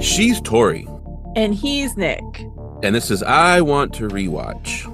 [0.00, 0.86] She's Tori,
[1.36, 2.22] And he's Nick,
[2.82, 4.86] and this is I Want to Rewatch.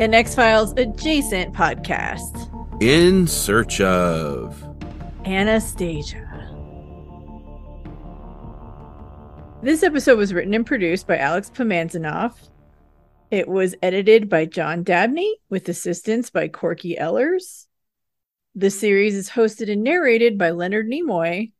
[0.00, 2.50] an X Files adjacent podcast.
[2.82, 4.62] In search of.
[5.26, 6.20] Anastasia.
[9.62, 12.34] This episode was written and produced by Alex Pomanzanoff.
[13.30, 17.66] It was edited by John Dabney with assistance by Corky Ellers.
[18.56, 21.50] The series is hosted and narrated by Leonard Nimoy.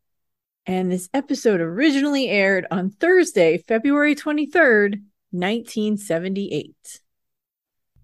[0.65, 5.02] And this episode originally aired on Thursday, February 23rd,
[5.33, 7.01] 1978.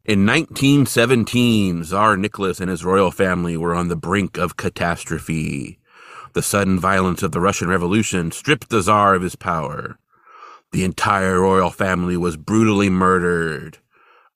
[0.05, 5.79] In 1917, Tsar Nicholas and his royal family were on the brink of catastrophe.
[6.33, 10.01] The sudden violence of the Russian Revolution stripped the Tsar of his power.
[10.73, 13.79] The entire royal family was brutally murdered.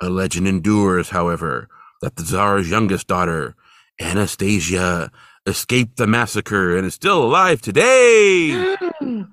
[0.01, 1.69] A legend endures, however,
[2.03, 3.57] that the Tsar's youngest daughter,
[4.01, 5.11] Anastasia,
[5.47, 8.77] escaped the massacre and is still alive today.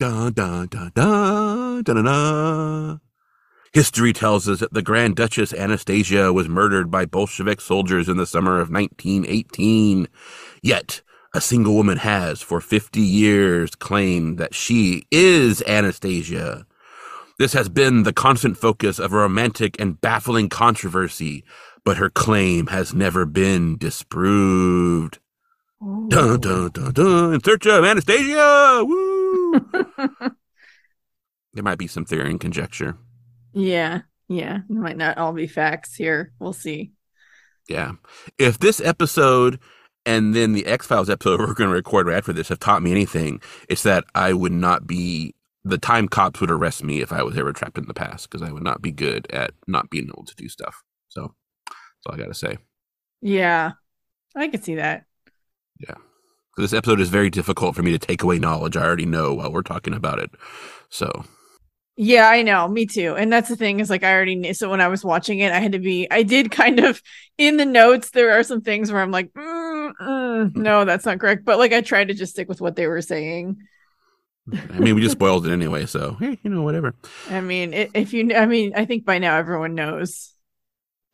[0.00, 3.00] Dun, dun, dun, dun, dun, dun.
[3.72, 8.26] History tells us that the Grand Duchess Anastasia was murdered by Bolshevik soldiers in the
[8.26, 10.06] summer of 1918.
[10.62, 11.02] Yet,
[11.34, 16.64] a single woman has, for 50 years, claimed that she is Anastasia.
[17.38, 21.44] This has been the constant focus of a romantic and baffling controversy,
[21.88, 25.20] but her claim has never been disproved.
[25.80, 27.32] Dun, dun, dun, dun.
[27.32, 28.84] In search of Anastasia!
[28.84, 29.58] Woo!
[31.54, 32.98] there might be some theory and conjecture.
[33.54, 34.58] yeah, yeah.
[34.68, 36.34] It might not all be facts here.
[36.38, 36.92] We'll see.
[37.70, 37.92] Yeah.
[38.36, 39.58] If this episode
[40.04, 42.82] and then the X Files episode we're going to record right after this have taught
[42.82, 47.14] me anything, it's that I would not be, the time cops would arrest me if
[47.14, 49.88] I was ever trapped in the past because I would not be good at not
[49.88, 50.82] being able to do stuff.
[51.08, 51.32] So
[51.98, 52.58] that's all I got to say.
[53.20, 53.72] Yeah,
[54.36, 55.04] I could see that.
[56.58, 59.32] So this episode is very difficult for me to take away knowledge I already know
[59.32, 60.32] while we're talking about it.
[60.88, 61.24] So
[61.94, 62.66] Yeah, I know.
[62.66, 63.14] Me too.
[63.14, 64.52] And that's the thing is like I already knew.
[64.52, 66.08] So when I was watching it, I had to be.
[66.10, 67.00] I did kind of
[67.38, 68.10] in the notes.
[68.10, 71.44] There are some things where I'm like, mm, mm, no, that's not correct.
[71.44, 73.58] But like I tried to just stick with what they were saying.
[74.52, 75.86] I mean, we just spoiled it anyway.
[75.86, 76.92] So hey, you know, whatever.
[77.30, 80.34] I mean, if you, I mean, I think by now everyone knows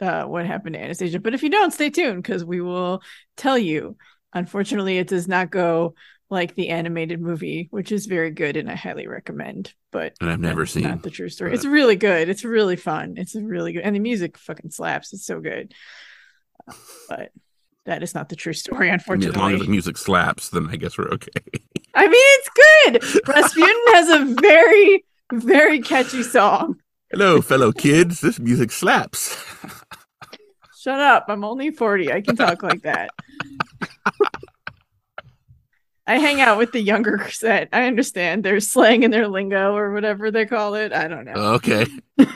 [0.04, 1.18] uh, what happened to Anastasia.
[1.20, 3.02] But if you don't, stay tuned because we will
[3.36, 3.96] tell you.
[4.32, 5.94] Unfortunately, it does not go
[6.30, 9.72] like the animated movie, which is very good and I highly recommend.
[9.92, 10.82] But And I've never seen.
[10.84, 11.50] not the true story.
[11.50, 12.28] but- It's really good.
[12.28, 13.14] It's really fun.
[13.16, 15.12] It's really good, and the music fucking slaps.
[15.12, 15.72] It's so good.
[17.08, 17.30] But
[17.86, 19.34] that is not the true story, I mean, unfortunately.
[19.34, 21.30] as long as the music slaps, then I guess we're okay.
[21.94, 23.22] I mean, it's good.
[23.28, 26.76] Rasputin has a very, very catchy song.
[27.12, 28.20] Hello, fellow kids.
[28.22, 29.36] This music slaps.
[30.84, 31.24] Shut up.
[31.28, 32.12] I'm only 40.
[32.12, 33.10] I can talk like that.
[36.06, 37.70] I hang out with the younger set.
[37.72, 40.92] I understand their slang and their lingo or whatever they call it.
[40.92, 41.54] I don't know.
[41.54, 41.86] Okay.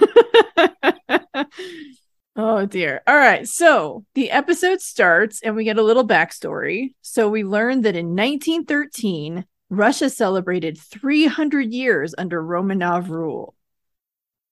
[2.36, 3.02] oh dear.
[3.06, 3.46] All right.
[3.46, 6.94] So the episode starts and we get a little backstory.
[7.02, 13.54] So we learn that in 1913, Russia celebrated 300 years under Romanov rule.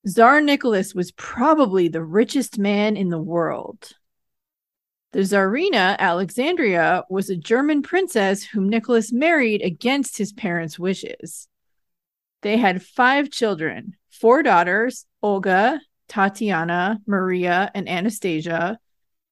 [0.06, 3.90] Tsar Nicholas was probably the richest man in the world.
[5.12, 11.48] The Tsarina Alexandria was a German princess whom Nicholas married against his parents' wishes.
[12.42, 18.78] They had five children four daughters Olga, Tatiana, Maria, and Anastasia,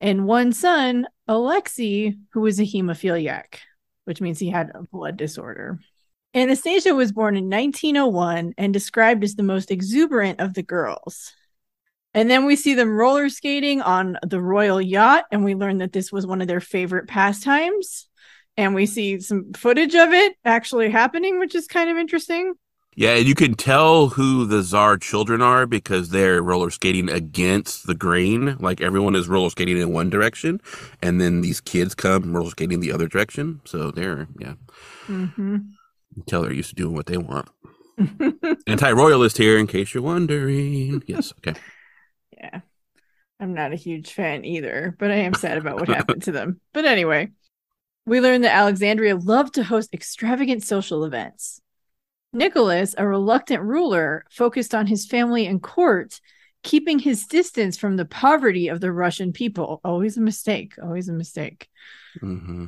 [0.00, 3.58] and one son, Alexei, who was a hemophiliac,
[4.06, 5.78] which means he had a blood disorder.
[6.34, 11.32] Anastasia was born in 1901 and described as the most exuberant of the girls.
[12.12, 15.92] And then we see them roller skating on the royal yacht, and we learn that
[15.92, 18.08] this was one of their favorite pastimes.
[18.56, 22.54] And we see some footage of it actually happening, which is kind of interesting.
[22.96, 27.88] Yeah, and you can tell who the Czar children are because they're roller skating against
[27.88, 28.56] the grain.
[28.60, 30.60] Like everyone is roller skating in one direction,
[31.02, 33.60] and then these kids come roller skating the other direction.
[33.64, 34.54] So they're, yeah,
[35.08, 35.56] Mm-hmm.
[36.26, 37.48] Tell they're used to doing what they want.
[38.66, 41.02] Anti royalist here, in case you're wondering.
[41.06, 41.58] Yes, okay.
[42.36, 42.60] yeah.
[43.40, 46.60] I'm not a huge fan either, but I am sad about what happened to them.
[46.72, 47.30] But anyway,
[48.06, 51.60] we learned that Alexandria loved to host extravagant social events.
[52.32, 56.20] Nicholas, a reluctant ruler, focused on his family and court,
[56.62, 59.80] keeping his distance from the poverty of the Russian people.
[59.84, 60.74] Always a mistake.
[60.82, 61.68] Always a mistake.
[62.20, 62.66] hmm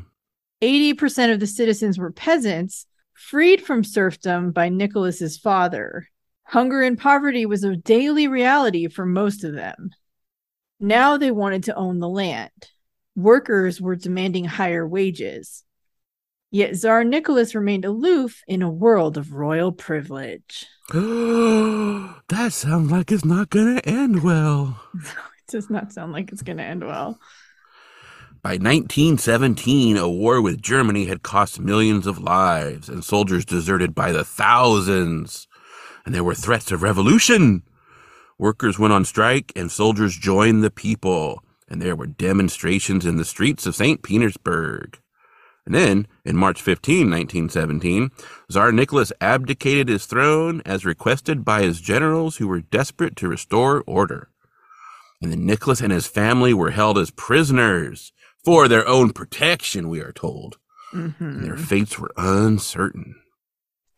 [0.62, 2.86] 80% of the citizens were peasants,
[3.16, 6.08] freed from serfdom by Nicholas's father.
[6.44, 9.90] Hunger and poverty was a daily reality for most of them.
[10.78, 12.50] Now they wanted to own the land.
[13.16, 15.64] Workers were demanding higher wages.
[16.50, 20.66] Yet Tsar Nicholas remained aloof in a world of royal privilege.
[20.92, 24.80] that sounds like it's not going to end well.
[24.94, 27.18] it does not sound like it's going to end well.
[28.46, 34.12] By 1917, a war with Germany had cost millions of lives, and soldiers deserted by
[34.12, 35.48] the thousands.
[36.04, 37.64] And there were threats of revolution.
[38.38, 43.24] Workers went on strike, and soldiers joined the people, and there were demonstrations in the
[43.24, 44.04] streets of St.
[44.04, 44.96] Petersburg.
[45.64, 48.12] And then, in March 15, 1917,
[48.48, 53.82] Tsar Nicholas abdicated his throne as requested by his generals who were desperate to restore
[53.88, 54.28] order.
[55.20, 58.12] And then Nicholas and his family were held as prisoners
[58.46, 60.56] for their own protection, we are told.
[60.94, 61.24] Mm-hmm.
[61.24, 63.16] And their fates were uncertain.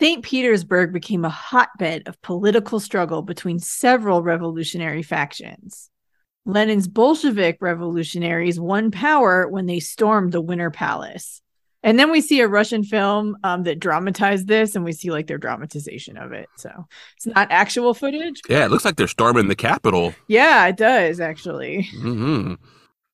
[0.00, 0.24] St.
[0.24, 5.90] Petersburg became a hotbed of political struggle between several revolutionary factions.
[6.46, 11.42] Lenin's Bolshevik revolutionaries won power when they stormed the Winter Palace.
[11.82, 15.26] And then we see a Russian film um, that dramatized this, and we see like
[15.26, 16.48] their dramatization of it.
[16.56, 16.86] So
[17.16, 18.40] it's not actual footage.
[18.48, 20.14] Yeah, it looks like they're storming the Capitol.
[20.26, 21.86] Yeah, it does actually.
[21.98, 22.54] Mm-hmm.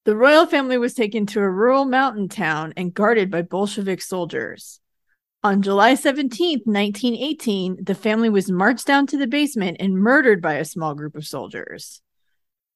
[0.05, 4.81] The royal family was taken to a rural mountain town and guarded by Bolshevik soldiers.
[5.43, 10.55] On July 17, 1918, the family was marched down to the basement and murdered by
[10.55, 12.03] a small group of soldiers.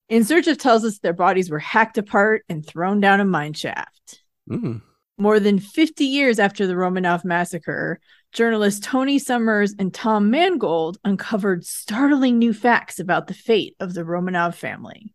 [0.07, 3.53] In Search of tells us their bodies were hacked apart and thrown down a mine
[3.53, 4.23] shaft.
[4.49, 4.81] Mm.
[5.19, 7.99] More than 50 years after the Romanov massacre,
[8.31, 14.03] journalists Tony Summers and Tom Mangold uncovered startling new facts about the fate of the
[14.03, 15.13] Romanov family.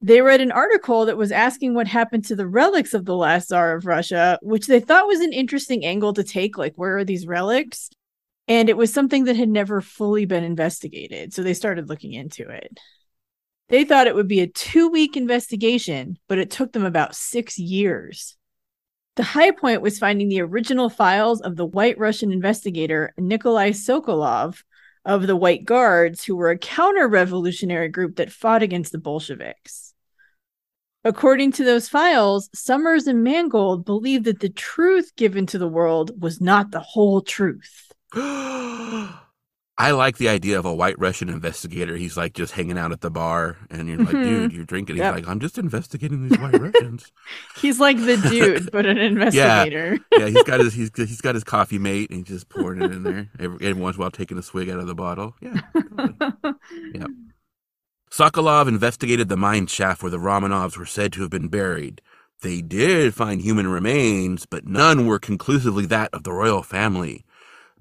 [0.00, 3.48] They read an article that was asking what happened to the relics of the last
[3.48, 6.56] Tsar of Russia, which they thought was an interesting angle to take.
[6.56, 7.90] Like, where are these relics?
[8.46, 11.34] And it was something that had never fully been investigated.
[11.34, 12.78] So they started looking into it.
[13.68, 17.58] They thought it would be a two week investigation, but it took them about six
[17.58, 18.36] years.
[19.16, 24.62] The high point was finding the original files of the white Russian investigator Nikolai Sokolov
[25.04, 29.87] of the White Guards, who were a counter revolutionary group that fought against the Bolsheviks.
[31.08, 36.20] According to those files, Summers and Mangold believed that the truth given to the world
[36.20, 37.90] was not the whole truth.
[38.14, 41.96] I like the idea of a white Russian investigator.
[41.96, 44.22] He's like just hanging out at the bar, and you're like, mm-hmm.
[44.22, 44.96] dude, you're drinking.
[44.96, 45.14] He's yep.
[45.14, 47.10] like, I'm just investigating these white Russians.
[47.56, 49.98] he's like the dude, but an investigator.
[50.12, 50.26] yeah, yeah.
[50.26, 53.02] He's got his he's he's got his coffee mate, and he's just pouring it in
[53.02, 55.34] there every, every once in a while, taking a swig out of the bottle.
[55.40, 55.58] Yeah,
[56.92, 57.06] yeah.
[58.10, 62.00] Sokolov investigated the mine shaft where the Romanovs were said to have been buried.
[62.40, 67.24] They did find human remains, but none were conclusively that of the royal family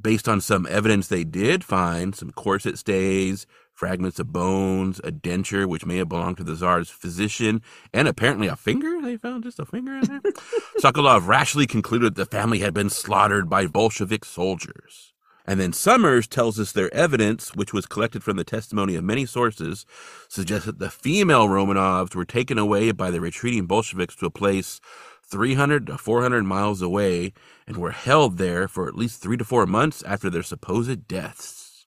[0.01, 5.67] based on some evidence they did find, some corset stays, fragments of bones, a denture
[5.67, 7.61] which may have belonged to the Tsar's physician,
[7.93, 9.01] and apparently a finger.
[9.01, 10.21] They found just a finger in there.
[10.79, 15.13] Sokolov rashly concluded the family had been slaughtered by Bolshevik soldiers.
[15.47, 19.25] And then Summers tells us their evidence, which was collected from the testimony of many
[19.25, 19.85] sources,
[20.27, 24.81] suggests that the female Romanovs were taken away by the retreating Bolsheviks to a place
[25.23, 27.31] 300 to 400 miles away
[27.65, 31.85] and were held there for at least three to four months after their supposed deaths.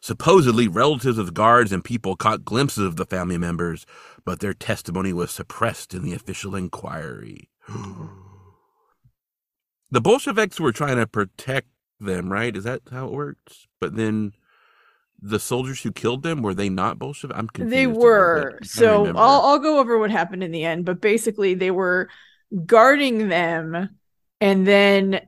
[0.00, 3.84] Supposedly, relatives of guards and people caught glimpses of the family members,
[4.24, 7.48] but their testimony was suppressed in the official inquiry.
[9.90, 11.68] the Bolsheviks were trying to protect
[12.00, 12.56] them, right?
[12.56, 13.66] Is that how it works?
[13.80, 14.32] But then
[15.20, 17.36] the soldiers who killed them were they not Bolshevik?
[17.36, 17.76] I'm confused.
[17.76, 18.58] They were.
[18.62, 22.08] So I'll I'll go over what happened in the end, but basically they were
[22.66, 23.90] guarding them
[24.40, 25.20] and then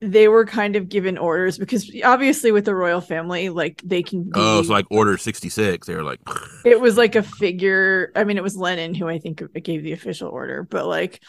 [0.00, 4.24] they were kind of given orders because obviously with the royal family like they can
[4.24, 6.18] be, oh it's so like order 66 they were like
[6.64, 9.92] it was like a figure i mean it was lenin who i think gave the
[9.92, 11.22] official order but like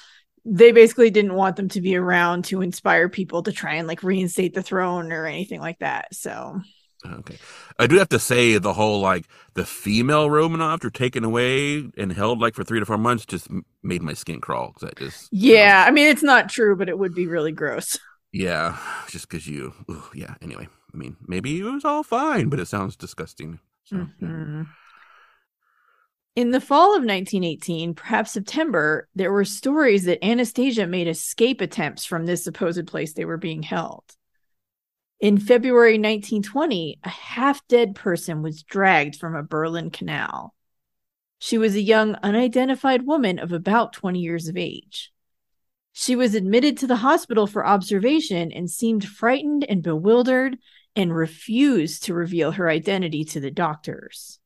[0.46, 4.04] they basically didn't want them to be around to inspire people to try and like
[4.04, 6.60] reinstate the throne or anything like that so
[7.06, 7.38] Okay.
[7.80, 12.14] I do have to say the whole like the female Romanovs were taken away and
[12.14, 13.50] held like for three to four months just
[13.82, 14.74] made my skin crawl.
[14.82, 15.80] That just yeah.
[15.80, 15.88] You know.
[15.88, 18.00] I mean, it's not true, but it would be really gross.
[18.32, 18.78] Yeah,
[19.10, 19.74] just because you.
[19.92, 20.36] Ooh, yeah.
[20.42, 23.60] Anyway, I mean, maybe it was all fine, but it sounds disgusting.
[23.84, 24.62] So, mm-hmm.
[24.62, 24.64] yeah.
[26.36, 32.06] In the fall of 1918, perhaps September, there were stories that Anastasia made escape attempts
[32.06, 34.04] from this supposed place they were being held.
[35.20, 40.56] In February 1920, a half dead person was dragged from a Berlin canal.
[41.38, 45.12] She was a young, unidentified woman of about 20 years of age.
[45.92, 50.58] She was admitted to the hospital for observation and seemed frightened and bewildered
[50.96, 54.40] and refused to reveal her identity to the doctors.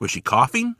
[0.00, 0.74] Was she coughing?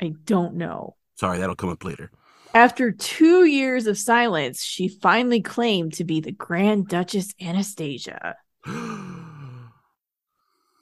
[0.00, 0.96] I don't know.
[1.14, 2.10] Sorry, that'll come up later.
[2.54, 8.36] After two years of silence, she finally claimed to be the Grand Duchess Anastasia.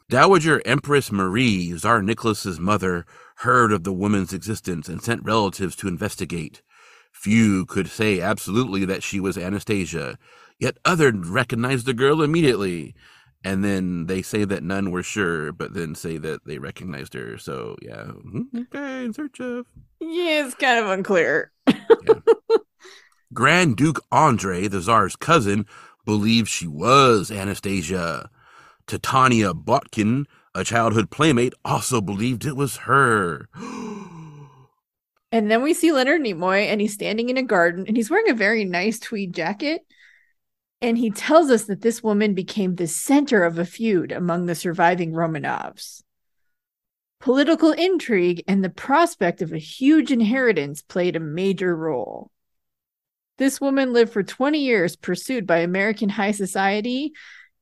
[0.09, 3.05] Dowager Empress Marie, Tsar Nicholas's mother,
[3.39, 6.63] heard of the woman's existence and sent relatives to investigate.
[7.13, 10.19] Few could say absolutely that she was Anastasia,
[10.61, 12.95] yet others recognized the girl immediately.
[13.45, 17.37] And then they say that none were sure, but then say that they recognized her.
[17.37, 18.07] So, yeah.
[18.07, 18.63] Mm-hmm.
[18.75, 19.67] Okay, in search of.
[20.01, 21.53] Yeah, it's kind of unclear.
[21.69, 22.21] yeah.
[23.35, 25.67] Grand Duke Andre, the Tsar's cousin,
[26.07, 28.31] believed she was Anastasia.
[28.87, 33.49] Titania Botkin, a childhood playmate, also believed it was her.
[35.33, 38.31] and then we see Leonard Nimoy, and he's standing in a garden, and he's wearing
[38.31, 39.83] a very nice tweed jacket.
[40.85, 44.55] And he tells us that this woman became the center of a feud among the
[44.55, 46.03] surviving Romanovs.
[47.21, 52.31] Political intrigue and the prospect of a huge inheritance played a major role.
[53.39, 57.15] This woman lived for 20 years, pursued by American high society,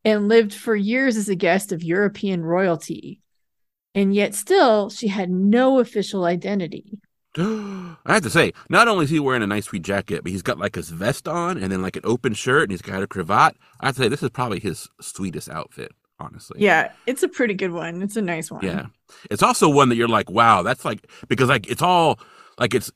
[0.04, 3.20] and lived for years as a guest of European royalty.
[3.94, 6.98] And yet, still, she had no official identity.
[7.38, 10.42] I have to say, not only is he wearing a nice tweed jacket, but he's
[10.42, 13.06] got like his vest on and then like an open shirt and he's got a
[13.06, 13.56] cravat.
[13.80, 16.60] I have to say, this is probably his sweetest outfit, honestly.
[16.60, 18.02] Yeah, it's a pretty good one.
[18.02, 18.62] It's a nice one.
[18.62, 18.86] Yeah.
[19.30, 22.20] It's also one that you're like, wow, that's like, because like it's all
[22.58, 22.90] like it's,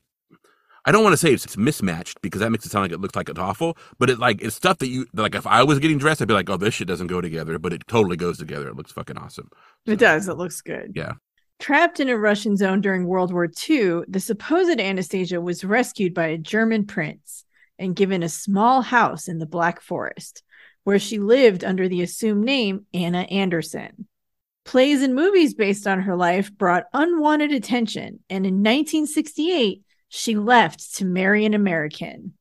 [0.85, 3.01] I don't want to say it's, it's mismatched because that makes it sound like it
[3.01, 5.79] looks like it's awful, but it like, it's stuff that you, like if I was
[5.79, 8.37] getting dressed, I'd be like, oh, this shit doesn't go together, but it totally goes
[8.37, 8.67] together.
[8.67, 9.49] It looks fucking awesome.
[9.87, 10.27] So, it does.
[10.27, 10.93] It looks good.
[10.95, 11.13] Yeah.
[11.59, 16.27] Trapped in a Russian zone during World War II, the supposed Anastasia was rescued by
[16.27, 17.45] a German prince
[17.79, 20.43] and given a small house in the Black Forest,
[20.83, 24.07] where she lived under the assumed name Anna Anderson.
[24.65, 30.95] Plays and movies based on her life brought unwanted attention, and in 1968, she left
[30.95, 32.33] to marry an American.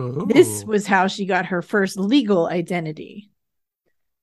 [0.00, 0.26] Ooh.
[0.28, 0.68] This oh.
[0.68, 3.30] was how she got her first legal identity.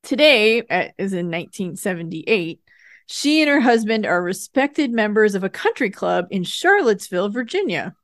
[0.03, 2.61] Today, as in 1978,
[3.05, 7.95] she and her husband are respected members of a country club in Charlottesville, Virginia.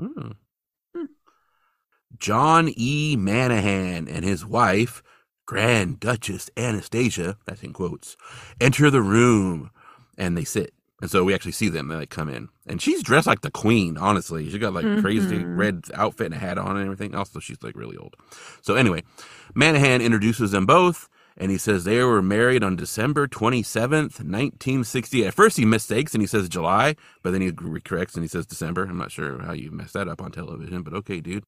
[0.00, 0.32] Hmm.
[0.94, 1.04] Hmm.
[2.18, 3.16] John E.
[3.16, 5.02] Manahan and his wife,
[5.46, 8.16] Grand Duchess Anastasia, that's in quotes,
[8.60, 9.70] enter the room
[10.16, 10.72] and they sit.
[11.02, 11.88] And so we actually see them.
[11.88, 13.98] They like come in, and she's dressed like the queen.
[13.98, 15.00] Honestly, she got like mm-hmm.
[15.00, 17.12] crazy red outfit and a hat on and everything.
[17.16, 18.14] Also, she's like really old.
[18.60, 19.02] So anyway,
[19.52, 25.26] Manahan introduces them both, and he says they were married on December 27th, 1960.
[25.26, 28.46] At first he mistakes and he says July, but then he corrects and he says
[28.46, 28.84] December.
[28.84, 31.44] I'm not sure how you messed that up on television, but okay, dude.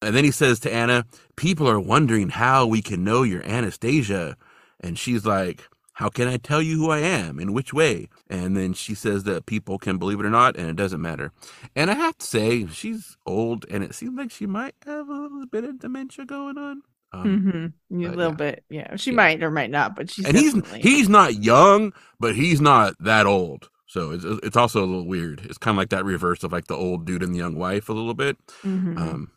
[0.00, 1.04] And then he says to Anna,
[1.36, 4.36] People are wondering how we can know you're Anastasia.
[4.80, 7.40] And she's like, How can I tell you who I am?
[7.40, 8.08] In which way?
[8.28, 11.32] And then she says that people can believe it or not, and it doesn't matter.
[11.74, 15.12] And I have to say, she's old, and it seems like she might have a
[15.12, 16.82] little bit of dementia going on.
[17.12, 18.04] Um, mm-hmm.
[18.04, 18.36] A little yeah.
[18.36, 18.96] bit, yeah.
[18.96, 19.16] She yeah.
[19.16, 23.26] might or might not, but she's and he's he's not young, but he's not that
[23.26, 23.70] old.
[23.86, 25.40] So it's it's also a little weird.
[25.44, 27.88] It's kind of like that reverse of like the old dude and the young wife
[27.88, 28.36] a little bit.
[28.62, 28.98] Mm-hmm.
[28.98, 29.32] Um,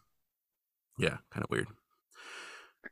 [0.98, 1.68] yeah, kind of weird.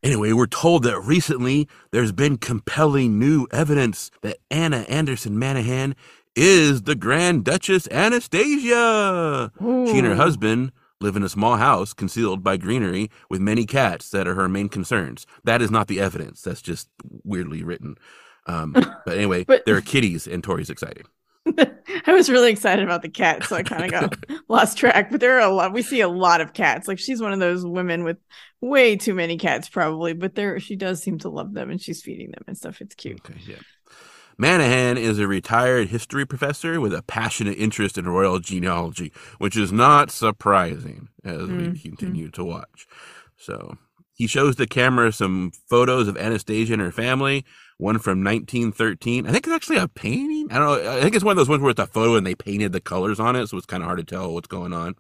[0.02, 5.94] Anyway, we're told that recently there's been compelling new evidence that Anna Anderson Manahan
[6.36, 9.52] is the Grand Duchess Anastasia.
[9.62, 9.88] Ooh.
[9.88, 14.10] She and her husband live in a small house concealed by greenery with many cats
[14.10, 15.26] that are her main concerns.
[15.44, 16.42] That is not the evidence.
[16.42, 16.90] That's just
[17.24, 17.98] weirdly written.
[18.46, 18.74] Um,
[19.06, 21.06] but anyway, but, there are kitties, and Tori's excited.
[22.06, 25.10] I was really excited about the cat, so I kind of got lost track.
[25.10, 25.74] But there are a lot.
[25.74, 26.88] We see a lot of cats.
[26.88, 28.18] Like she's one of those women with
[28.62, 30.14] way too many cats, probably.
[30.14, 32.82] But there, she does seem to love them, and she's feeding them and stuff.
[32.82, 33.22] It's cute.
[33.26, 33.58] Okay, yeah.
[34.40, 39.72] Manahan is a retired history professor with a passionate interest in royal genealogy, which is
[39.72, 41.72] not surprising as mm-hmm.
[41.74, 42.88] we continue to watch.
[43.38, 43.78] So
[44.14, 47.46] he shows the camera some photos of Anastasia and her family,
[47.78, 49.26] one from 1913.
[49.28, 50.48] I think it's actually a painting.
[50.52, 50.92] I don't know.
[50.92, 52.82] I think it's one of those ones where it's a photo and they painted the
[52.82, 54.96] colors on it, so it's kind of hard to tell what's going on.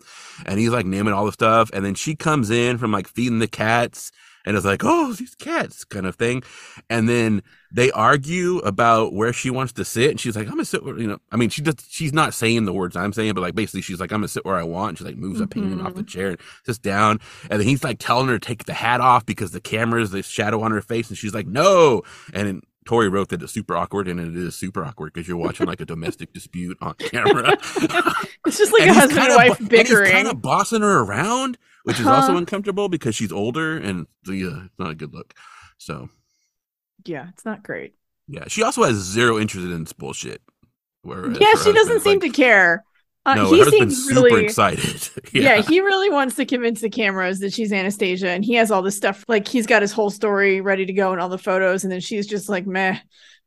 [0.46, 3.39] And he's like naming all the stuff, and then she comes in from like feeding
[3.39, 4.12] the cats
[4.49, 6.41] and it's like, oh, these cats kind of thing.
[6.89, 10.09] And then they argue about where she wants to sit.
[10.09, 12.33] And she's like, I'm gonna sit where, you know, I mean, she just, she's not
[12.33, 14.63] saying the words I'm saying, but like basically she's like, I'm gonna sit where I
[14.63, 14.89] want.
[14.89, 15.43] And she like moves mm-hmm.
[15.43, 16.07] a painting off the mm-hmm.
[16.07, 17.19] chair and sits down.
[17.51, 20.23] And then he's like telling her to take the hat off because the camera's the
[20.23, 21.09] shadow on her face.
[21.09, 22.01] And she's like, no.
[22.33, 25.37] And then Tori wrote that it's super awkward, and it is super awkward because you're
[25.37, 27.51] watching like a domestic dispute on camera.
[28.47, 30.11] it's just like and a husband and wife bickering.
[30.11, 32.15] kind of bossing her around, which is uh-huh.
[32.15, 35.33] also uncomfortable because she's older and the, uh, it's not a good look.
[35.77, 36.09] So,
[37.05, 37.95] yeah, it's not great.
[38.27, 40.41] Yeah, she also has zero interest in this bullshit.
[41.01, 42.83] Where, yeah, she doesn't seem like, to care.
[43.25, 45.09] Uh, no, he seems super really- excited.
[45.31, 45.62] Yeah.
[45.62, 48.98] he really wants to convince the cameras that she's Anastasia, and he has all this
[48.98, 49.24] stuff.
[49.27, 52.00] Like he's got his whole story ready to go and all the photos, and then
[52.00, 52.98] she's just like, "Meh,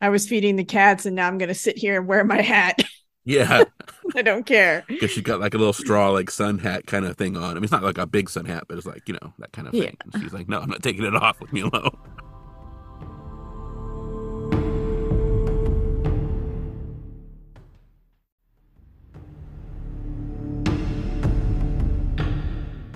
[0.01, 2.83] I was feeding the cats, and now I'm gonna sit here and wear my hat.
[3.25, 3.64] yeah,
[4.17, 7.17] I don't care." because she got like a little straw like sun hat kind of
[7.17, 7.52] thing on.
[7.52, 9.52] I mean, it's not like a big sun hat, but it's like you know that
[9.52, 9.85] kind of Yeah.
[9.87, 9.97] thing.
[10.05, 11.41] And she's like, no, I'm not taking it off.
[11.41, 11.97] Leave me alone.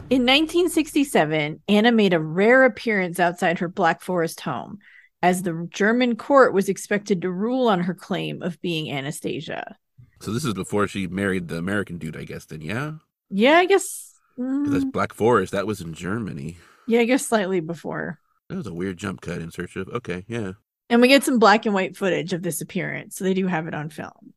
[0.09, 4.79] In 1967, Anna made a rare appearance outside her Black Forest home,
[5.21, 9.77] as the German court was expected to rule on her claim of being Anastasia.
[10.21, 12.45] So this is before she married the American dude, I guess.
[12.45, 12.95] Then yeah,
[13.31, 14.15] Yeah, I guess.
[14.37, 15.53] that's mm, Black Forest.
[15.53, 16.59] That was in Germany.
[16.87, 18.19] yeah, I guess slightly before.
[18.49, 19.89] That was a weird jump cut in search of.
[19.89, 20.53] Okay, yeah.
[20.89, 23.67] And we get some black and white footage of this appearance, so they do have
[23.67, 24.35] it on film.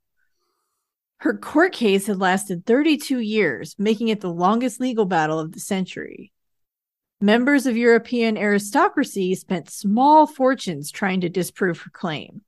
[1.18, 5.60] Her court case had lasted 32 years, making it the longest legal battle of the
[5.60, 6.32] century.
[7.22, 12.42] Members of European aristocracy spent small fortunes trying to disprove her claim.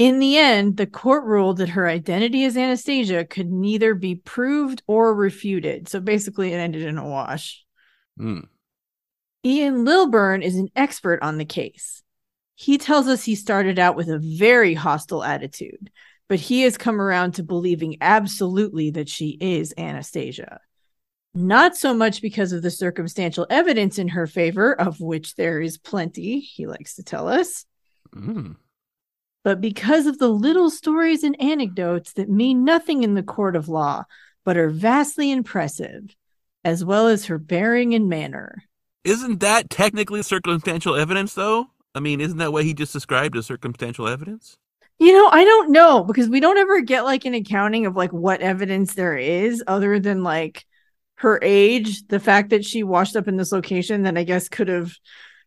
[0.00, 4.82] In the end, the court ruled that her identity as Anastasia could neither be proved
[4.86, 5.90] or refuted.
[5.90, 7.62] So basically, it ended in a wash.
[8.16, 8.40] Hmm.
[9.44, 12.02] Ian Lilburn is an expert on the case.
[12.54, 15.90] He tells us he started out with a very hostile attitude,
[16.30, 20.60] but he has come around to believing absolutely that she is Anastasia.
[21.34, 25.76] Not so much because of the circumstantial evidence in her favor, of which there is
[25.76, 27.66] plenty, he likes to tell us,
[28.14, 28.56] Mm.
[29.42, 33.68] But because of the little stories and anecdotes that mean nothing in the court of
[33.68, 34.04] law,
[34.44, 36.14] but are vastly impressive,
[36.64, 38.64] as well as her bearing and manner.
[39.04, 41.66] Isn't that technically circumstantial evidence, though?
[41.94, 44.56] I mean, isn't that what he just described as circumstantial evidence?
[44.98, 48.12] You know, I don't know because we don't ever get like an accounting of like
[48.12, 50.66] what evidence there is other than like
[51.16, 54.68] her age, the fact that she washed up in this location that I guess could
[54.68, 54.92] have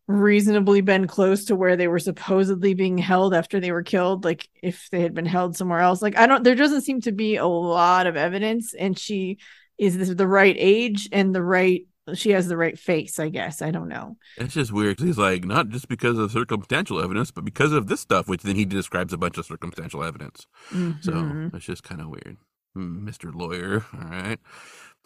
[0.06, 4.48] reasonably been close to where they were supposedly being held after they were killed like
[4.62, 6.02] if they had been held somewhere else.
[6.02, 9.38] Like I don't there doesn't seem to be a lot of evidence and she
[9.78, 13.62] is the right age and the right she has the right face, I guess.
[13.62, 14.18] I don't know.
[14.36, 18.00] It's just weird he's like, not just because of circumstantial evidence, but because of this
[18.02, 20.46] stuff, which then he describes a bunch of circumstantial evidence.
[21.00, 21.54] So Mhm.
[21.54, 22.36] it's just kind of weird.
[22.74, 23.34] Hmm, Mr.
[23.34, 24.38] Lawyer, all right.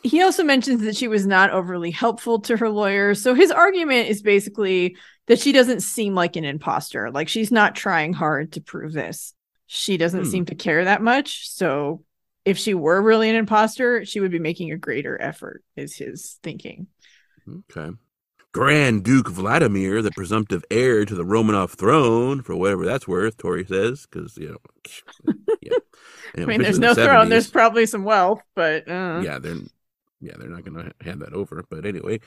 [0.02, 3.14] He also mentions that she was not overly helpful to her lawyer.
[3.14, 7.10] So his argument is basically that she doesn't seem like an imposter.
[7.10, 9.34] Like she's not trying hard to prove this.
[9.66, 10.30] She doesn't Hmm.
[10.30, 11.50] seem to care that much.
[11.50, 12.04] So
[12.44, 16.38] if she were really an imposter, she would be making a greater effort, is his
[16.42, 16.86] thinking.
[17.70, 17.90] Okay.
[18.52, 23.64] Grand Duke Vladimir, the presumptive heir to the Romanov throne, for whatever that's worth, Tori
[23.66, 24.56] says, because, you
[25.26, 25.72] know, yeah.
[26.36, 27.28] I mean, there's no throne.
[27.28, 29.56] There's probably some wealth, but uh, yeah, they're
[30.20, 31.64] yeah, they're not going to hand that over.
[31.70, 32.20] But anyway,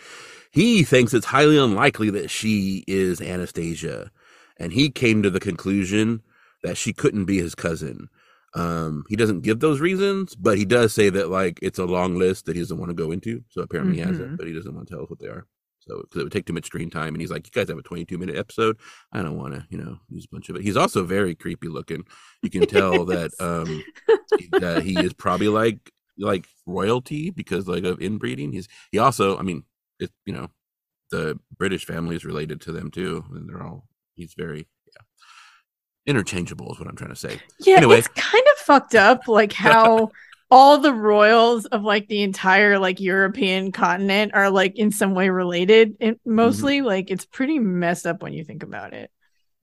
[0.51, 4.12] he thinks it's highly unlikely that she is Anastasia,
[4.58, 6.21] and he came to the conclusion
[6.63, 8.10] that she couldn't be his cousin.
[8.54, 12.17] Um, he doesn't give those reasons, but he does say that like it's a long
[12.17, 13.43] list that he doesn't want to go into.
[13.49, 15.47] So apparently he has it, but he doesn't want to tell us what they are.
[15.80, 17.77] So because it would take too much screen time, and he's like, "You guys have
[17.77, 18.77] a 22 minute episode.
[19.12, 21.69] I don't want to, you know, use a bunch of it." He's also very creepy
[21.69, 22.06] looking.
[22.43, 23.84] You can tell that um
[24.60, 25.91] that he is probably like
[26.22, 28.52] like royalty because like of inbreeding.
[28.52, 29.64] He's he also, I mean,
[30.00, 30.50] it you know,
[31.12, 35.02] the British family is related to them too, and they're all he's very yeah
[36.06, 37.40] interchangeable is what I'm trying to say.
[37.60, 38.00] Yeah, Anyway.
[38.00, 40.12] it's kind of fucked up, like how
[40.52, 45.30] all the royals of like the entire like European continent are like in some way
[45.30, 45.96] related.
[46.02, 46.36] And mm-hmm.
[46.36, 49.10] mostly, like it's pretty messed up when you think about it.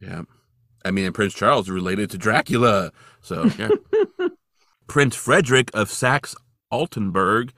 [0.00, 0.22] Yeah.
[0.84, 2.92] I mean, and Prince Charles related to Dracula.
[3.20, 3.68] So, yeah.
[4.86, 6.34] Prince Frederick of Saxe
[6.72, 7.50] Altenburg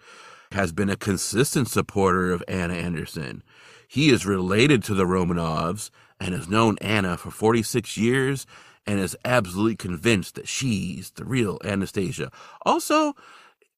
[0.53, 3.43] has been a consistent supporter of Anna Anderson.
[3.87, 8.47] He is related to the Romanovs and has known Anna for 46 years
[8.87, 12.31] and is absolutely convinced that she's the real Anastasia.
[12.65, 13.15] Also,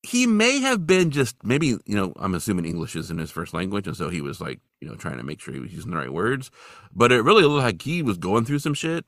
[0.03, 3.87] he may have been just maybe, you know, I'm assuming English isn't his first language,
[3.87, 5.97] and so he was like, you know, trying to make sure he was using the
[5.97, 6.51] right words.
[6.95, 9.05] But it really looked like he was going through some shit.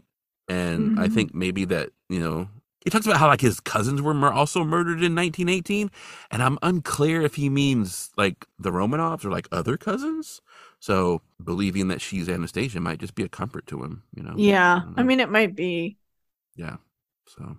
[0.49, 1.13] And I Mhm.
[1.13, 2.49] think maybe that, you know,
[2.85, 5.91] he talks about how like his cousins were mur- also murdered in 1918.
[6.31, 10.43] And I'm unclear if he means like the Romanovs or like other cousins.
[10.81, 14.35] So believing that she's Anastasia might just be a comfort to him, you know?
[14.37, 15.97] Yeah, don't I mean, it might be.
[16.57, 16.77] Yeah.
[17.27, 17.57] So.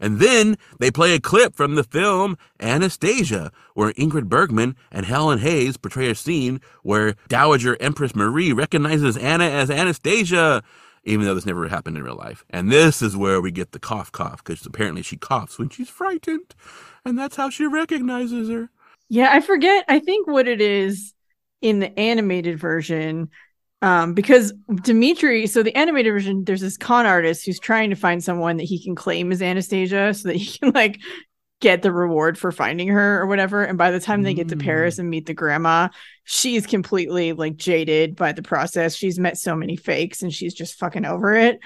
[0.00, 5.38] And then they play a clip from the film Anastasia, where Ingrid Bergman and Helen
[5.40, 10.62] Hayes portray a scene where Dowager Empress Marie recognizes Anna as Anastasia.
[11.04, 12.44] Even though this never happened in real life.
[12.50, 15.88] And this is where we get the cough cough because apparently she coughs when she's
[15.88, 16.54] frightened,
[17.04, 18.70] and that's how she recognizes her.
[19.08, 19.84] Yeah, I forget.
[19.88, 21.14] I think what it is
[21.60, 23.28] in the animated version
[23.82, 28.22] um because Dimitri so the animated version there's this con artist who's trying to find
[28.22, 31.00] someone that he can claim as Anastasia so that he can like
[31.60, 34.56] get the reward for finding her or whatever and by the time they get to
[34.56, 35.00] Paris mm.
[35.00, 35.88] and meet the grandma
[36.24, 40.78] she's completely like jaded by the process she's met so many fakes and she's just
[40.78, 41.60] fucking over it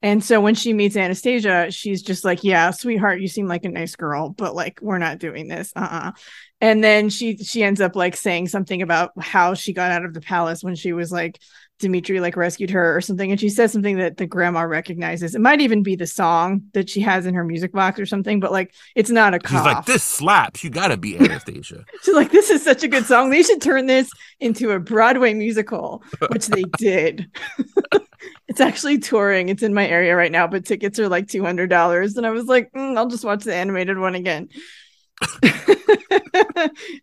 [0.00, 3.68] and so when she meets Anastasia, she's just like, "Yeah, sweetheart, you seem like a
[3.68, 6.12] nice girl, but like we're not doing this." Uh-uh.
[6.60, 10.14] And then she she ends up like saying something about how she got out of
[10.14, 11.40] the palace when she was like
[11.78, 15.34] Dimitri like rescued her or something and she says something that the grandma recognizes.
[15.34, 18.40] It might even be the song that she has in her music box or something,
[18.40, 19.64] but like it's not a cough.
[19.64, 20.64] She's like, "This slaps.
[20.64, 23.30] You gotta be Anastasia." She's like, "This is such a good song.
[23.30, 24.10] They should turn this
[24.40, 27.30] into a Broadway musical," which they did.
[28.48, 29.48] it's actually touring.
[29.48, 32.30] It's in my area right now, but tickets are like two hundred dollars, and I
[32.30, 34.48] was like, mm, "I'll just watch the animated one again."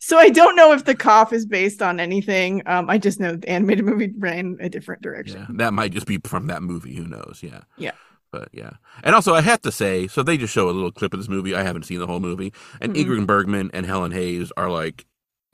[0.05, 2.61] So I don't know if the cough is based on anything.
[2.65, 5.39] Um, I just know the animated movie ran a different direction.
[5.41, 6.95] Yeah, that might just be from that movie.
[6.95, 7.39] Who knows?
[7.41, 7.61] Yeah.
[7.77, 7.91] Yeah.
[8.31, 8.71] But yeah.
[9.03, 11.29] And also, I have to say, so they just show a little clip of this
[11.29, 11.55] movie.
[11.55, 12.53] I haven't seen the whole movie.
[12.81, 13.05] And Mhm.
[13.05, 15.05] Ingrid Bergman and Helen Hayes are like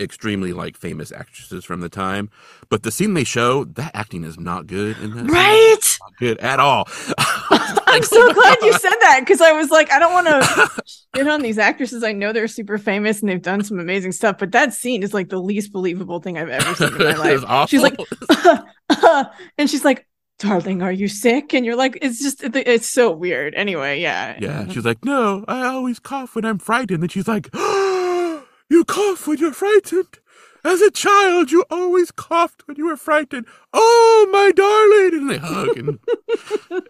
[0.02, 2.30] extremely like famous actresses from the time.
[2.70, 5.30] But the scene they show, that acting is not good in that.
[5.30, 5.98] Right.
[6.02, 6.88] Not good at all.
[7.88, 10.84] I'm so glad you said that because I was like, I don't want to
[11.14, 12.04] get on these actresses.
[12.04, 15.14] I know they're super famous and they've done some amazing stuff, but that scene is
[15.14, 17.70] like the least believable thing I've ever seen in my life.
[17.70, 18.00] She's like,
[18.90, 19.26] uh,
[19.58, 20.08] and she's like,
[20.40, 21.54] darling, are you sick?
[21.54, 23.54] And you're like, it's just, it's so weird.
[23.56, 24.38] Anyway, yeah.
[24.40, 27.04] Yeah, she's like, no, I always cough when I'm frightened.
[27.04, 27.50] And she's like,
[28.72, 30.20] you cough when you're frightened.
[30.64, 33.48] As a child, you always coughed when you were frightened.
[33.74, 35.22] Oh, my darling!
[35.22, 36.00] And they hug, and,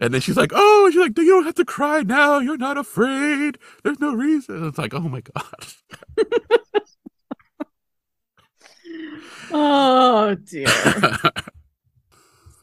[0.00, 2.38] and then she's like, "Oh," she's like, "You don't have to cry now.
[2.38, 3.58] You're not afraid.
[3.82, 5.66] There's no reason." It's like, "Oh my god."
[9.54, 10.66] Oh, dear.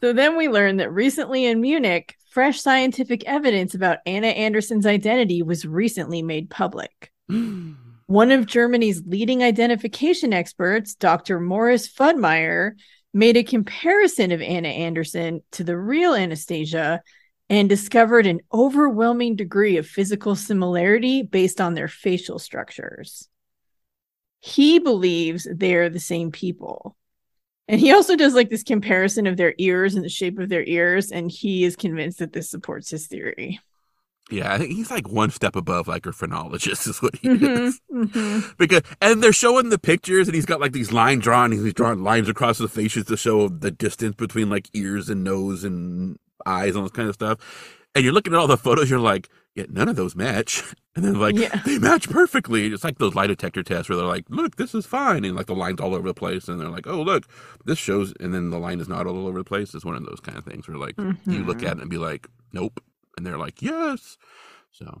[0.00, 5.40] So then we learn that recently in Munich, fresh scientific evidence about Anna Anderson's identity
[5.40, 7.12] was recently made public.
[8.10, 11.38] One of Germany's leading identification experts, Dr.
[11.38, 12.72] Morris Furtmayr,
[13.14, 17.02] made a comparison of Anna Anderson to the real Anastasia
[17.48, 23.28] and discovered an overwhelming degree of physical similarity based on their facial structures.
[24.40, 26.96] He believes they're the same people.
[27.68, 30.64] And he also does like this comparison of their ears and the shape of their
[30.64, 33.60] ears, and he is convinced that this supports his theory.
[34.30, 37.66] Yeah, I think he's like one step above like a phrenologist, is what he Mhm,
[37.66, 37.80] is.
[37.92, 38.56] mhm.
[38.58, 41.52] Because and they're showing the pictures, and he's got like these lines drawn.
[41.52, 45.64] He's drawing lines across the faces to show the distance between like ears and nose
[45.64, 47.76] and eyes and all this kind of stuff.
[47.94, 50.62] And you're looking at all the photos, you're like, yeah, none of those match.
[50.96, 51.54] And then like Yeah.
[51.64, 52.66] they match perfectly.
[52.66, 55.46] It's like those lie detector tests where they're like, look, this is fine, and like
[55.46, 57.26] the lines all over the place, and they're like, oh look,
[57.64, 59.72] this shows, and then the line is not all over the place.
[59.72, 61.96] It's one of those kind of things where like you look at it and be
[61.96, 62.80] like, nope,
[63.16, 64.16] and they're like, yes.
[64.72, 65.00] So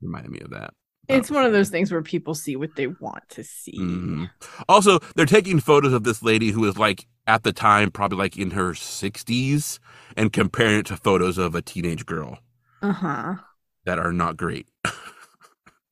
[0.00, 0.74] reminded me of that.
[1.08, 3.78] It's one of those things where people see what they want to see.
[3.80, 4.30] Mhm.
[4.68, 8.36] Also, they're taking photos of this lady who is like at the time probably like
[8.36, 9.80] in her 60s
[10.16, 12.38] and comparing it to photos of a teenage girl
[12.82, 13.36] Uh huh.
[13.84, 14.68] that are not great.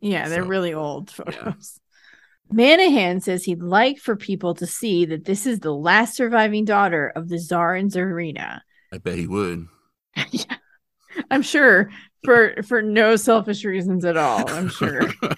[0.00, 1.80] Yeah, they're So, really old photos.
[2.52, 7.12] Manahan says he'd like for people to see that this is the last surviving daughter
[7.16, 8.60] of the Tsar and Tsarina.
[8.92, 9.68] I bet he would.
[10.30, 10.56] yeah,
[11.30, 11.90] I'm sure
[12.24, 14.48] for for no selfish reasons at all.
[14.50, 15.02] I'm sure.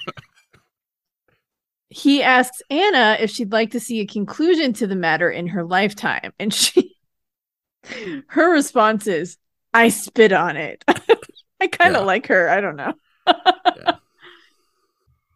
[1.90, 5.64] he asks Anna if she'd like to see a conclusion to the matter in her
[5.64, 6.94] lifetime, and she
[8.28, 9.38] her response is,
[9.72, 10.84] "I spit on it."
[11.60, 12.06] I kind of Yeah.
[12.06, 12.48] like her.
[12.48, 12.92] I don't know.
[13.26, 13.96] Yeah.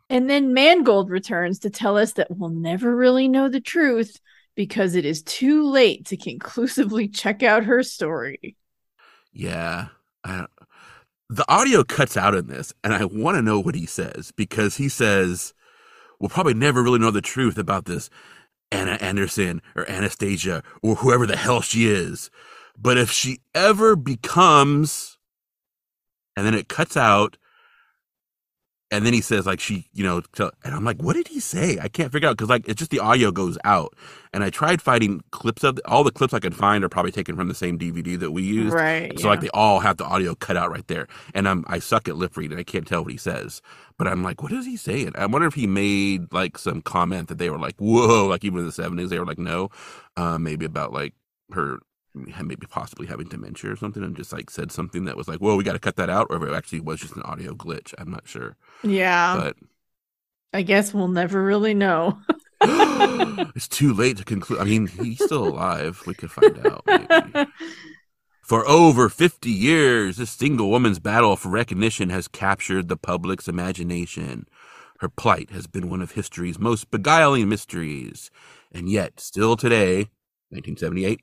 [0.08, 4.20] And then Mangold returns to tell us that we'll never really know the truth
[4.54, 8.56] because it is too late to conclusively check out her story.
[9.32, 9.88] Yeah.
[10.24, 14.76] The audio cuts out in this, and I want to know what he says because
[14.76, 15.54] he says,
[16.20, 18.10] We'll probably never really know the truth about this
[18.70, 22.30] Anna Anderson or Anastasia or whoever the hell she is.
[22.78, 25.18] But if she ever becomes,
[26.36, 27.36] and then it cuts out,
[28.92, 31.40] and then he says, like, she, you know, tell- and I'm like, what did he
[31.40, 31.78] say?
[31.80, 33.94] I can't figure out because, like, it's just the audio goes out.
[34.34, 37.34] And I tried finding clips of all the clips I could find are probably taken
[37.34, 38.74] from the same DVD that we used.
[38.74, 39.18] Right.
[39.18, 42.08] So like they all have the audio cut out right there, and I'm I suck
[42.08, 42.58] at lip reading.
[42.58, 43.60] I can't tell what he says,
[43.98, 45.12] but I'm like, what is he saying?
[45.16, 48.60] I wonder if he made like some comment that they were like, whoa, like even
[48.60, 49.68] in the '70s they were like, no,
[50.16, 51.12] uh, maybe about like
[51.52, 51.80] her
[52.14, 55.56] maybe possibly having dementia or something and just like said something that was like, "Well,
[55.56, 57.94] we got to cut that out," or if it actually was just an audio glitch.
[57.98, 58.56] I'm not sure.
[58.82, 59.36] Yeah.
[59.36, 59.56] But
[60.52, 62.18] I guess we'll never really know.
[62.60, 64.60] it's too late to conclude.
[64.60, 66.02] I mean, he's still alive.
[66.06, 66.84] We could find out.
[66.86, 67.50] Maybe.
[68.42, 74.46] For over 50 years, this single woman's battle for recognition has captured the public's imagination.
[74.98, 78.30] Her plight has been one of history's most beguiling mysteries.
[78.72, 80.08] And yet, still today,
[80.52, 81.20] 1978,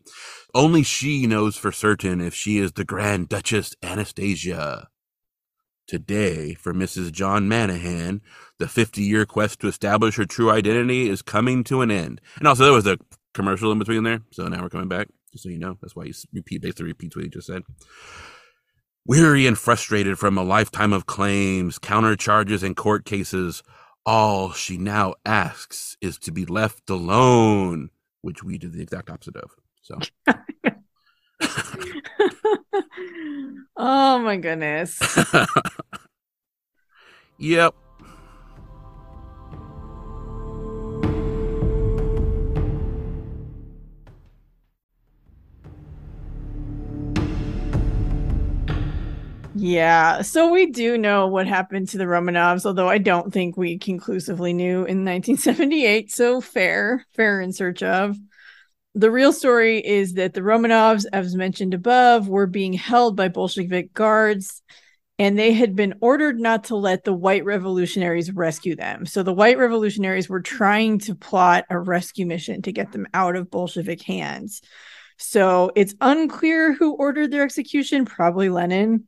[0.54, 4.90] only she knows for certain if she is the Grand Duchess Anastasia.
[5.88, 7.12] Today, for Mrs.
[7.12, 8.22] John Manahan,
[8.60, 12.22] the 50 year quest to establish her true identity is coming to an end.
[12.38, 13.00] And also, there was a
[13.34, 14.22] commercial in between there.
[14.32, 15.78] So now we're coming back, just so you know.
[15.82, 17.64] That's why he repeat, basically repeats what he just said.
[19.06, 23.64] Weary and frustrated from a lifetime of claims, counter charges, and court cases,
[24.06, 27.90] all she now asks is to be left alone,
[28.22, 29.52] which we did the exact opposite of.
[29.82, 29.98] So.
[33.78, 35.00] oh my goodness.
[37.38, 37.74] yep.
[49.62, 53.78] Yeah, so we do know what happened to the Romanovs, although I don't think we
[53.78, 56.14] conclusively knew in 1978.
[56.14, 58.16] So fair, fair in search of.
[58.96, 63.94] The real story is that the Romanovs, as mentioned above, were being held by Bolshevik
[63.94, 64.62] guards
[65.18, 69.06] and they had been ordered not to let the white revolutionaries rescue them.
[69.06, 73.36] So the white revolutionaries were trying to plot a rescue mission to get them out
[73.36, 74.62] of Bolshevik hands.
[75.18, 79.06] So it's unclear who ordered their execution, probably Lenin.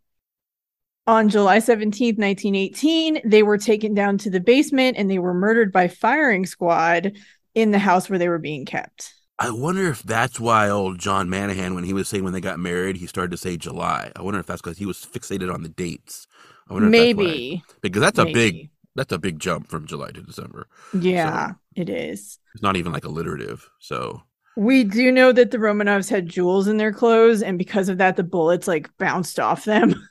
[1.07, 5.71] On July 17th, 1918, they were taken down to the basement and they were murdered
[5.71, 7.13] by firing squad
[7.55, 9.13] in the house where they were being kept.
[9.39, 12.59] I wonder if that's why old John Manahan, when he was saying when they got
[12.59, 14.11] married, he started to say July.
[14.15, 16.27] I wonder if that's because he was fixated on the dates.
[16.69, 20.21] I wonder Maybe that's because that's a big that's a big jump from July to
[20.21, 20.67] December.
[20.93, 22.37] Yeah, So- it is.
[22.53, 23.67] It's not even like alliterative.
[23.79, 24.21] So
[24.55, 28.17] We do know that the Romanovs had jewels in their clothes, and because of that,
[28.17, 29.95] the bullets like bounced off them.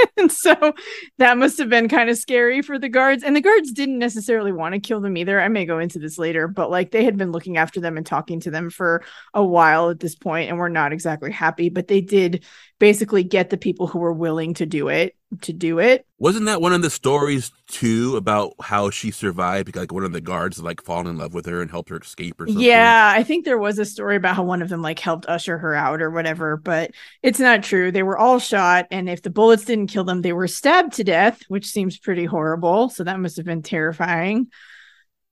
[0.16, 0.74] and so
[1.18, 3.22] that must have been kind of scary for the guards.
[3.22, 5.40] And the guards didn't necessarily want to kill them either.
[5.40, 8.06] I may go into this later, but like they had been looking after them and
[8.06, 9.02] talking to them for
[9.34, 11.68] a while at this point and were not exactly happy.
[11.68, 12.44] But they did
[12.78, 16.06] basically get the people who were willing to do it to do it.
[16.18, 19.66] wasn't that one of the stories too about how she survived?
[19.66, 21.98] Because like one of the guards like fallen in love with her and helped her
[21.98, 22.62] escape or something.
[22.62, 25.56] Yeah, I think there was a story about how one of them like helped usher
[25.58, 26.90] her out or whatever, but
[27.22, 27.92] it's not true.
[27.92, 31.04] They were all shot, and if the bullets didn't kill them, they were stabbed to
[31.04, 32.88] death, which seems pretty horrible.
[32.88, 34.48] So that must have been terrifying.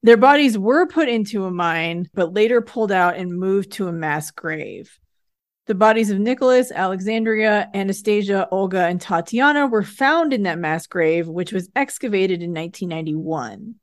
[0.03, 3.93] Their bodies were put into a mine, but later pulled out and moved to a
[3.93, 4.97] mass grave.
[5.68, 11.28] The bodies of Nicholas, Alexandria, Anastasia, Olga, and Tatiana were found in that mass grave,
[11.28, 13.74] which was excavated in 1991.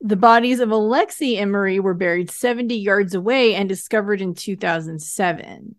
[0.00, 5.74] The bodies of Alexei and Marie were buried 70 yards away and discovered in 2007.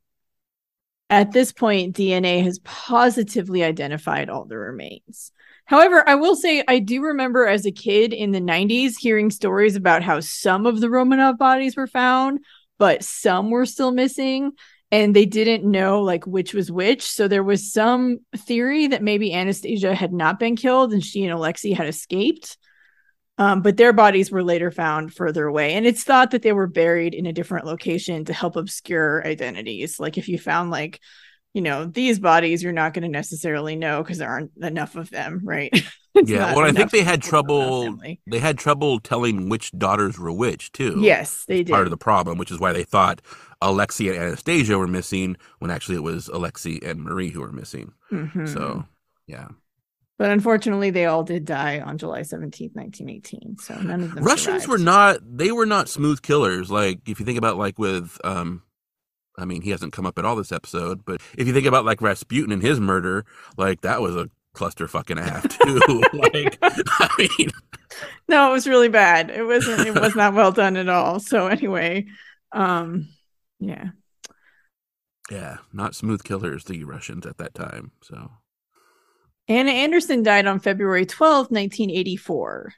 [1.10, 5.32] At this point, DNA has positively identified all the remains.
[5.66, 9.76] However, I will say I do remember as a kid in the 90s hearing stories
[9.76, 12.42] about how some of the Romanov bodies were found,
[12.78, 14.52] but some were still missing
[14.92, 17.04] and they didn't know like which was which.
[17.04, 21.34] So there was some theory that maybe Anastasia had not been killed and she and
[21.34, 22.58] Alexei had escaped.
[23.38, 25.74] Um, but their bodies were later found further away.
[25.74, 30.00] And it's thought that they were buried in a different location to help obscure identities.
[30.00, 31.00] Like if you found like,
[31.54, 35.10] you know, these bodies, you're not going to necessarily know because there aren't enough of
[35.10, 35.72] them, right?
[36.14, 39.72] Yeah, well, I think they had people from that trouble- They had trouble telling which
[39.72, 40.98] daughters were which too.
[41.00, 41.72] Yes, they did.
[41.72, 43.22] part of the problem, which is why they thought
[43.62, 47.94] Alexei and Anastasia were missing when actually it was Alexei and Marie who were missing.
[48.12, 48.52] Mhm.
[48.52, 48.86] So,
[49.28, 49.50] yeah.
[50.18, 53.58] but unfortunately, they all did die on July 17th, 1918.
[53.60, 54.24] So none of them.
[54.24, 54.70] Russians survived.
[54.70, 56.70] were not they were not smooth killers.
[56.72, 58.64] Like if you think about like with um
[59.38, 61.86] I mean, he hasn't come up at all this episode, but if you think about
[61.86, 63.26] like Rasputin and his murder,
[63.58, 65.80] like that was a cluster fucking a half too.
[66.14, 67.50] like I mean,
[68.28, 69.30] No, it was really bad.
[69.32, 69.88] It wasn't.
[69.88, 71.20] It was not well done at all.
[71.20, 72.06] So anyway,
[72.52, 73.08] um,
[73.62, 73.90] yeah.
[75.30, 77.92] yeah, not smooth killers the Russians at that time.
[78.04, 78.32] So,
[79.48, 82.74] Anna Anderson died on February 12th, 1984.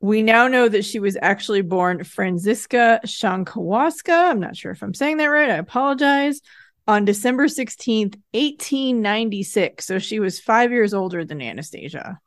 [0.00, 4.30] We now know that she was actually born Franziska Shankawaska.
[4.30, 5.50] I'm not sure if I'm saying that right.
[5.50, 6.40] I apologize.
[6.88, 9.84] On December 16th, 1896.
[9.84, 12.18] So she was five years older than Anastasia.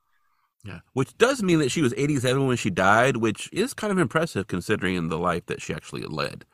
[0.63, 3.97] yeah, which does mean that she was 87 when she died, which is kind of
[3.97, 6.45] impressive considering the life that she actually led.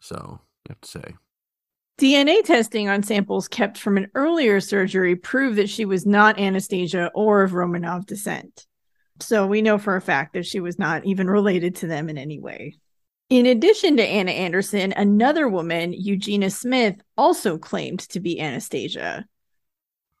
[0.00, 1.14] So, have to say.
[1.98, 7.10] DNA testing on samples kept from an earlier surgery proved that she was not Anastasia
[7.14, 8.66] or of Romanov descent.
[9.20, 12.18] So we know for a fact that she was not even related to them in
[12.18, 12.76] any way.
[13.30, 19.24] In addition to Anna Anderson, another woman, Eugenia Smith, also claimed to be Anastasia.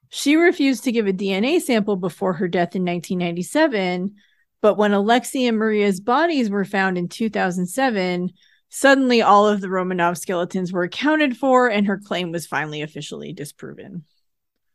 [0.08, 4.14] She refused to give a DNA sample before her death in 1997,
[4.60, 8.30] but when Alexei and Maria's bodies were found in 2007,
[8.74, 13.32] suddenly all of the Romanov skeletons were accounted for and her claim was finally officially
[13.32, 14.04] disproven.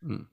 [0.03, 0.23] Hmm.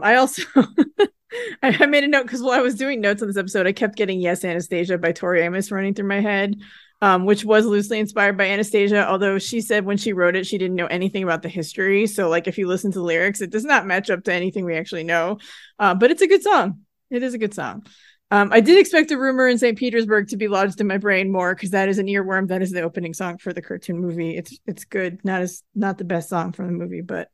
[0.00, 0.42] I also
[1.62, 3.96] I, made a note because while I was doing notes on this episode, I kept
[3.96, 6.56] getting Yes Anastasia by Tori Amos running through my head
[7.00, 10.58] um, which was loosely inspired by Anastasia, although she said when she wrote it, she
[10.58, 12.06] didn't know anything about the history.
[12.06, 14.64] So, like, if you listen to the lyrics, it does not match up to anything
[14.64, 15.38] we actually know.
[15.78, 16.80] Uh, but it's a good song.
[17.10, 17.86] It is a good song.
[18.30, 19.78] Um, I did expect a rumor in St.
[19.78, 22.48] Petersburg to be lodged in my brain more because that is an earworm.
[22.48, 24.36] That is the opening song for the cartoon movie.
[24.36, 25.24] It's it's good.
[25.24, 27.30] Not as not the best song from the movie, but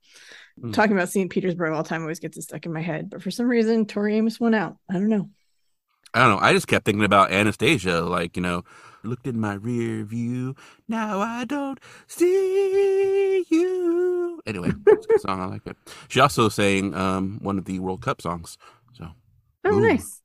[0.60, 0.72] mm.
[0.72, 1.30] talking about St.
[1.30, 3.10] Petersburg all the time always gets it stuck in my head.
[3.10, 4.76] But for some reason, Tori Amos went out.
[4.88, 5.30] I don't know.
[6.14, 6.46] I don't know.
[6.46, 8.62] I just kept thinking about Anastacia, like you know,
[9.02, 10.54] looked in my rear view.
[10.86, 14.40] Now I don't see you.
[14.46, 15.40] Anyway, it's a good song.
[15.40, 15.76] I like it.
[16.06, 18.58] She also sang um, one of the World Cup songs.
[18.92, 19.08] So,
[19.64, 19.80] oh, ooh.
[19.80, 20.22] nice.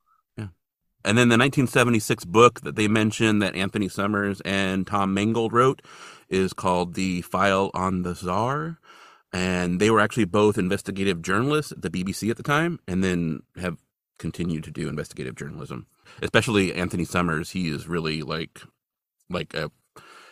[1.10, 5.82] And then the 1976 book that they mentioned that Anthony Summers and Tom Mangold wrote
[6.30, 8.78] is called The File on the Tsar.
[9.34, 13.42] And they were actually both investigative journalists at the BBC at the time, and then
[13.60, 13.78] have
[14.18, 15.86] continued to do investigative journalism
[16.22, 18.62] especially Anthony Summers, he is really like
[19.30, 19.72] like a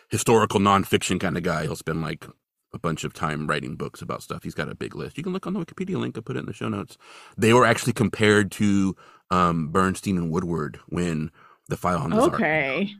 [0.09, 1.63] historical nonfiction kind of guy.
[1.63, 2.25] He'll spend like
[2.73, 4.43] a bunch of time writing books about stuff.
[4.43, 5.17] He's got a big list.
[5.17, 6.17] You can look on the Wikipedia link.
[6.17, 6.97] I put it in the show notes.
[7.37, 8.95] They were actually compared to
[9.31, 11.31] um, Bernstein and Woodward when
[11.67, 12.93] the file on the okay.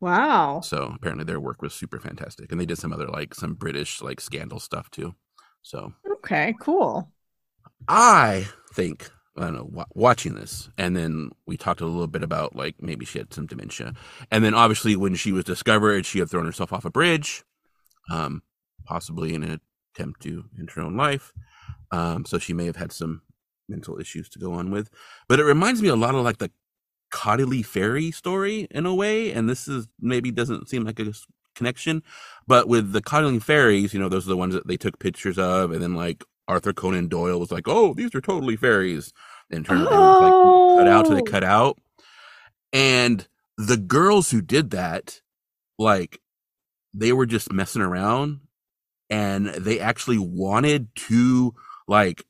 [0.00, 0.60] Wow.
[0.60, 4.02] So apparently their work was super fantastic, and they did some other like some British
[4.02, 5.14] like scandal stuff too.
[5.62, 7.10] So okay, cool.
[7.88, 10.70] I think I don't know, w- watching this.
[10.78, 13.94] And then we talked a little bit about like maybe she had some dementia.
[14.30, 17.42] And then obviously when she was discovered, she had thrown herself off a bridge,
[18.10, 18.42] um,
[18.84, 19.60] possibly in an
[19.94, 21.32] attempt to end her own life.
[21.90, 23.22] Um, so she may have had some
[23.68, 24.90] mental issues to go on with.
[25.28, 26.50] But it reminds me a lot of like the
[27.12, 29.32] Cottingley Fairy story in a way.
[29.32, 31.12] And this is maybe doesn't seem like a
[31.54, 32.02] connection,
[32.46, 35.38] but with the Cottingley Fairies, you know, those are the ones that they took pictures
[35.38, 39.12] of and then like Arthur Conan Doyle was like, "Oh, these are totally fairies,"
[39.50, 40.74] and turned oh.
[40.76, 41.24] like cut out to they oh.
[41.24, 41.78] cut out.
[42.72, 45.20] And the girls who did that,
[45.78, 46.20] like,
[46.92, 48.40] they were just messing around,
[49.08, 51.54] and they actually wanted to
[51.86, 52.24] like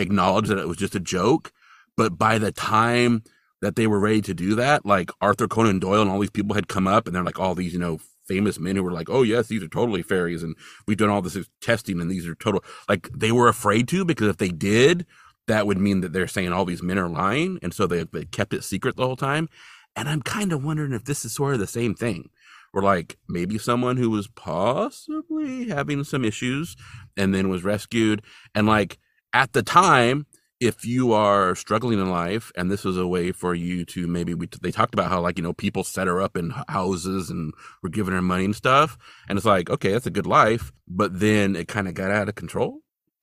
[0.00, 1.52] acknowledge that it was just a joke.
[1.96, 3.22] But by the time
[3.60, 6.54] that they were ready to do that, like Arthur Conan Doyle and all these people
[6.54, 9.10] had come up, and they're like all these, you know, famous men who were like,
[9.10, 12.34] "Oh yes, these are totally fairies," and we've done all this testing, and these are
[12.36, 12.64] total.
[12.88, 15.04] Like they were afraid to because if they did,
[15.46, 18.24] that would mean that they're saying all these men are lying, and so they, they
[18.24, 19.48] kept it secret the whole time.
[19.96, 22.30] And I'm kind of wondering if this is sort of the same thing,
[22.72, 26.76] or like maybe someone who was possibly having some issues
[27.16, 28.22] and then was rescued,
[28.54, 28.98] and like
[29.32, 30.26] at the time
[30.60, 34.34] if you are struggling in life and this is a way for you to maybe
[34.34, 37.52] we, they talked about how like you know people set her up in houses and
[37.82, 41.18] were giving her money and stuff and it's like okay that's a good life but
[41.18, 42.80] then it kind of got out of control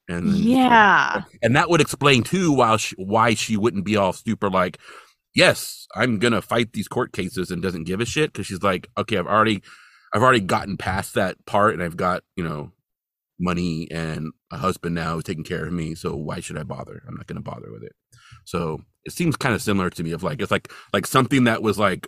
[0.10, 1.24] and yeah.
[1.42, 4.80] and that would explain too why she, why she wouldn't be all super like
[5.36, 8.88] yes i'm gonna fight these court cases and doesn't give a shit because she's like
[8.98, 9.62] okay i've already
[10.14, 12.72] i've already gotten past that part and i've got you know
[13.40, 15.96] money and a husband now who's taking care of me.
[15.96, 17.04] So why should I bother?
[17.08, 17.94] I'm not going to bother with it.
[18.46, 21.62] So it seems kind of similar to me of like, it's like, like something that
[21.62, 22.08] was like,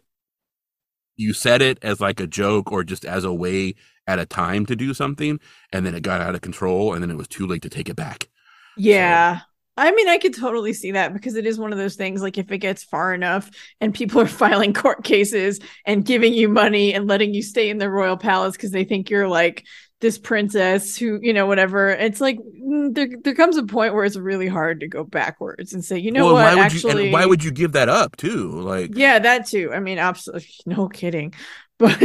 [1.17, 3.75] you said it as like a joke or just as a way
[4.07, 5.39] at a time to do something.
[5.71, 7.89] And then it got out of control and then it was too late to take
[7.89, 8.29] it back.
[8.77, 9.39] Yeah.
[9.39, 9.43] So,
[9.77, 12.37] I mean, I could totally see that because it is one of those things like
[12.37, 16.93] if it gets far enough and people are filing court cases and giving you money
[16.93, 19.65] and letting you stay in the royal palace because they think you're like
[20.01, 21.89] this princess who you know whatever.
[21.89, 25.73] It's like mm, there, there comes a point where it's really hard to go backwards
[25.73, 26.55] and say you know well, what?
[26.55, 28.49] why actually you, why would you give that up too?
[28.51, 29.71] Like yeah that too.
[29.73, 30.47] I mean absolutely.
[30.65, 31.33] No kidding.
[31.79, 31.97] But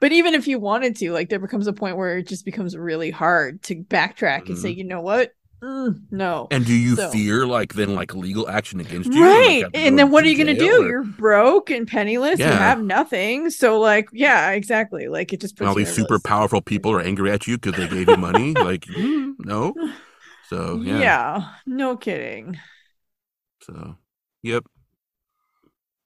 [0.00, 2.76] but even if you wanted to like there becomes a point where it just becomes
[2.76, 4.52] really hard to backtrack mm-hmm.
[4.52, 4.78] and say mm-hmm.
[4.78, 5.32] you know what
[5.62, 6.48] Mm, no.
[6.50, 7.10] And do you so.
[7.10, 9.22] fear like then like legal action against you?
[9.22, 9.62] Right.
[9.64, 10.82] And, like, and then what are you going to do?
[10.82, 10.88] Or...
[10.88, 12.38] You're broke and penniless.
[12.38, 12.52] Yeah.
[12.52, 13.50] You have nothing.
[13.50, 15.08] So like, yeah, exactly.
[15.08, 17.88] Like it just puts all these super powerful people are angry at you because they
[17.88, 18.54] gave you money.
[18.54, 19.74] like, mm, no.
[20.48, 20.98] So yeah.
[20.98, 21.48] Yeah.
[21.66, 22.58] No kidding.
[23.62, 23.96] So,
[24.42, 24.64] yep.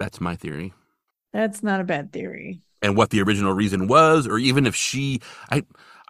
[0.00, 0.72] That's my theory.
[1.32, 2.60] That's not a bad theory.
[2.82, 5.62] And what the original reason was, or even if she, I,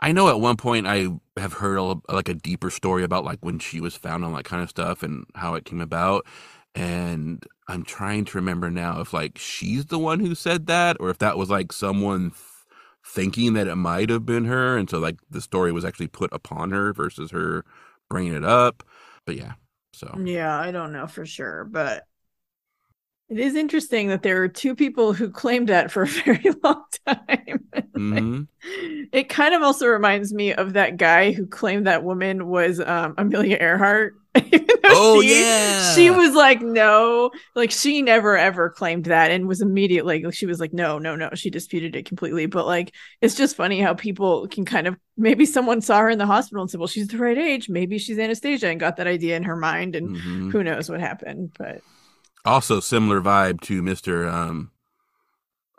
[0.04, 3.38] I know at one point I have heard a, like a deeper story about like
[3.40, 6.26] when she was found and that kind of stuff and how it came about.
[6.74, 11.08] And I'm trying to remember now if like she's the one who said that or
[11.08, 12.42] if that was like someone th-
[13.06, 14.76] thinking that it might have been her.
[14.76, 17.64] And so like the story was actually put upon her versus her
[18.10, 18.82] bringing it up.
[19.24, 19.54] But yeah,
[19.94, 20.14] so.
[20.22, 22.04] Yeah, I don't know for sure, but
[23.30, 26.84] it is interesting that there are two people who claimed that for a very long
[27.06, 27.64] time.
[27.94, 28.44] hmm
[29.12, 33.14] it kind of also reminds me of that guy who claimed that woman was um,
[33.18, 34.14] Amelia Earhart.
[34.86, 35.74] Oh, she, yeah.
[35.78, 40.46] she was like, no, like she never ever claimed that, and was immediately like, she
[40.46, 41.30] was like, no, no, no.
[41.34, 42.46] She disputed it completely.
[42.46, 46.18] But like, it's just funny how people can kind of maybe someone saw her in
[46.18, 49.06] the hospital and said, well, she's the right age, maybe she's Anastasia, and got that
[49.06, 51.52] idea in her mind, and hmm who knows what happened.
[51.58, 51.82] But
[52.44, 54.70] Also, similar vibe to Mister um,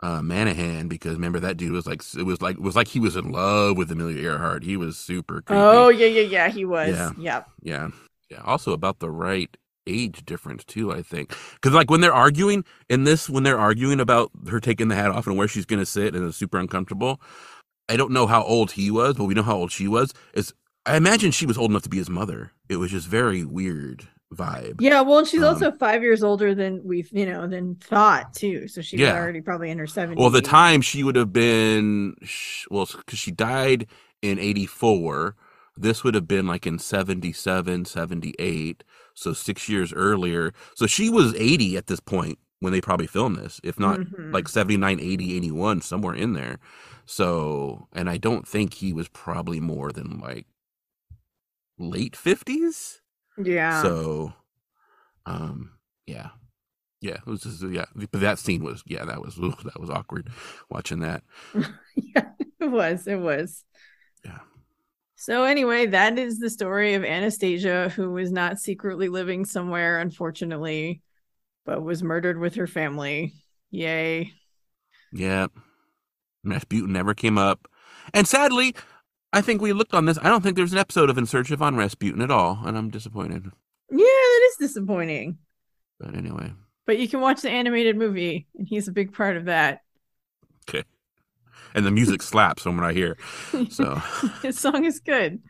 [0.02, 3.00] uh, Manahan because remember that dude was like it was like it was like he
[3.00, 4.62] was in love with Amelia Earhart.
[4.62, 5.60] He was super creepy.
[5.60, 6.96] oh yeah, yeah, yeah, he was.
[6.96, 7.12] Yeah.
[7.18, 7.50] Yep.
[7.62, 7.88] Yeah.
[8.30, 8.42] Yeah.
[8.44, 9.56] Also about the right
[9.86, 11.34] age difference too, I think.
[11.60, 15.10] Cause like when they're arguing in this, when they're arguing about her taking the hat
[15.10, 17.20] off and where she's going to sit and it's super uncomfortable.
[17.88, 20.12] I don't know how old he was, but we know how old she was.
[20.34, 20.52] Is
[20.84, 22.50] I imagine she was old enough to be his mother.
[22.68, 24.80] It was just very weird vibe.
[24.80, 28.68] Yeah, well, she's Um, also five years older than we've, you know, than thought too.
[28.68, 29.14] So she's Yeah.
[29.14, 30.20] already probably in her seventies.
[30.20, 32.16] Well, the time she would have been,
[32.70, 33.86] well, because she died
[34.22, 35.36] in 84.
[35.76, 38.82] This would have been like in 77, 78.
[39.14, 40.52] So six years earlier.
[40.74, 44.32] So she was 80 at this point when they probably filmed this, if not Mhm.
[44.32, 46.58] like 79, 80, 81, somewhere in there.
[47.04, 50.46] So, and I don't think he was probably more than like
[51.78, 53.00] late 50s.
[53.38, 54.32] Yeah, So,
[55.26, 55.72] um,
[56.06, 56.30] yeah,
[57.00, 57.84] yeah, it was just, yeah.
[57.94, 60.30] But that scene was, yeah, that was ooh, that was awkward
[60.70, 61.22] watching that.
[61.54, 62.30] yeah,
[62.60, 63.64] it was, it was.
[64.24, 64.38] Yeah.
[65.16, 71.02] So anyway, that is the story of Anastasia, who was not secretly living somewhere, unfortunately,
[71.64, 73.34] but was murdered with her family.
[73.70, 74.32] Yay!
[75.12, 75.46] Yeah,
[76.44, 77.66] Rasputin never came up,
[78.12, 78.74] and sadly,
[79.36, 80.18] I think we looked on this.
[80.22, 82.76] I don't think there's an episode of In Search of on Rasputin at all, and
[82.76, 83.44] I'm disappointed.
[83.90, 85.38] Yeah, that is disappointing.
[86.00, 86.52] But anyway,
[86.86, 89.82] But you can watch the animated movie, and he's a big part of that.
[90.68, 90.84] okay.
[91.74, 93.16] And the music slaps from what I hear.
[93.70, 93.94] So
[94.42, 95.40] his song is good.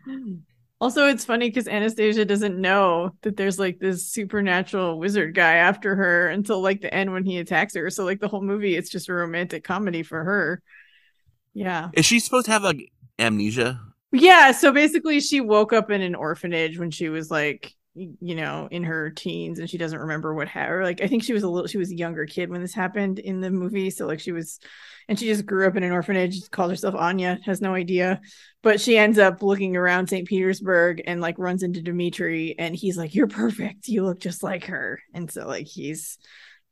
[0.80, 5.94] Also, it's funny because Anastasia doesn't know that there's like this supernatural wizard guy after
[5.96, 7.88] her until like the end when he attacks her.
[7.90, 10.62] So like the whole movie, it's just a romantic comedy for her.
[11.54, 11.88] Yeah.
[11.94, 13.80] is she supposed to have like amnesia?
[14.12, 14.52] Yeah.
[14.52, 18.84] So basically, she woke up in an orphanage when she was like, you know, in
[18.84, 20.84] her teens, and she doesn't remember what happened.
[20.84, 23.18] Like, I think she was a little, she was a younger kid when this happened
[23.18, 23.88] in the movie.
[23.88, 24.60] So like, she was,
[25.08, 28.20] and she just grew up in an orphanage, called herself Anya, has no idea.
[28.62, 30.28] But she ends up looking around St.
[30.28, 33.88] Petersburg and like runs into Dimitri, and he's like, "You're perfect.
[33.88, 36.18] You look just like her." And so like he's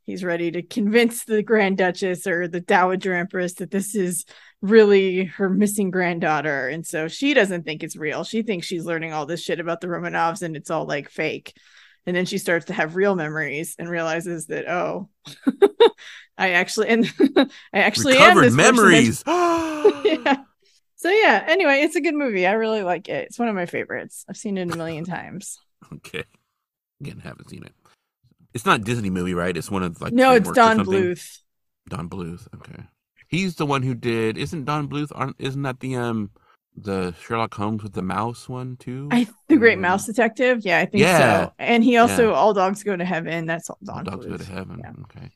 [0.04, 4.24] he's ready to convince the Grand Duchess or the Dowager Empress that this is
[4.64, 6.68] really her missing granddaughter.
[6.68, 8.24] And so she doesn't think it's real.
[8.24, 11.52] She thinks she's learning all this shit about the Romanovs and it's all like fake.
[12.06, 15.10] And then she starts to have real memories and realizes that, oh,
[16.38, 17.12] I actually and
[17.74, 19.22] I actually Recovered memories.
[19.26, 20.36] yeah.
[20.96, 22.46] So yeah, anyway, it's a good movie.
[22.46, 23.26] I really like it.
[23.26, 24.24] It's one of my favorites.
[24.28, 25.58] I've seen it a million times.
[25.92, 26.24] Okay.
[27.02, 27.72] Again, haven't seen it.
[28.54, 29.54] It's not a Disney movie, right?
[29.54, 30.78] It's one of like no, it's Don.
[30.78, 31.40] Bluth.
[31.88, 32.48] Don Bluth.
[32.54, 32.84] Okay.
[33.26, 34.36] He's the one who did.
[34.38, 35.10] Isn't Don Bluth?
[35.14, 36.30] Aren't, isn't that the um
[36.76, 39.08] the Sherlock Holmes with the mouse one too?
[39.12, 39.82] I the Great Mm.
[39.82, 40.60] Mouse Detective.
[40.64, 41.46] Yeah, I think Yeah.
[41.46, 41.52] so.
[41.58, 42.34] And he also Yeah.
[42.36, 43.46] All Dogs Go to Heaven.
[43.46, 44.80] That's all All Don Dogs Go to Heaven.
[44.82, 44.92] Yeah.
[45.04, 45.30] Okay.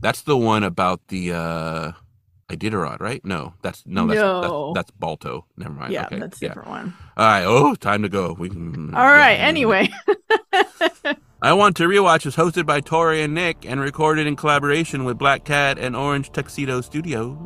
[0.00, 1.92] That's the one about the uh
[2.50, 3.24] Iditarod, right?
[3.24, 4.72] No, that's no, that's No.
[4.74, 5.46] That's, that's Balto.
[5.56, 5.92] Never mind.
[5.92, 6.18] Yeah, okay.
[6.18, 6.48] that's a yeah.
[6.48, 6.94] different one.
[7.16, 7.44] All right.
[7.44, 8.34] Oh, time to go.
[8.38, 8.92] We can.
[8.94, 9.34] All right.
[9.36, 9.88] Anyway,
[11.42, 15.16] I Want to Rewatch is hosted by Tori and Nick and recorded in collaboration with
[15.16, 17.38] Black Cat and Orange Tuxedo Studios.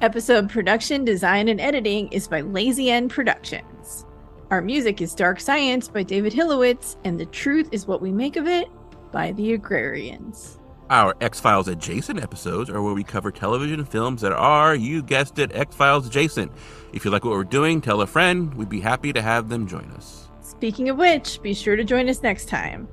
[0.00, 4.06] episode production, design, and editing is by Lazy End Productions.
[4.50, 8.36] Our music is Dark Science by David Hilowitz, and The Truth is What We Make
[8.36, 8.68] of It
[9.12, 10.58] by The Agrarians.
[10.88, 15.38] Our X Files adjacent episodes are where we cover television films that are, you guessed
[15.38, 16.50] it, X Files adjacent.
[16.94, 18.54] If you like what we're doing, tell a friend.
[18.54, 20.28] We'd be happy to have them join us.
[20.40, 22.88] Speaking of which, be sure to join us next time.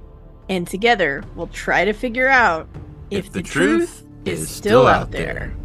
[0.48, 2.68] And together, we'll try to figure out
[3.10, 5.56] if, the, truth, is still out there.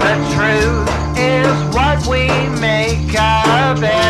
[0.00, 0.88] The truth
[1.18, 2.28] is what we
[2.60, 4.05] make of it.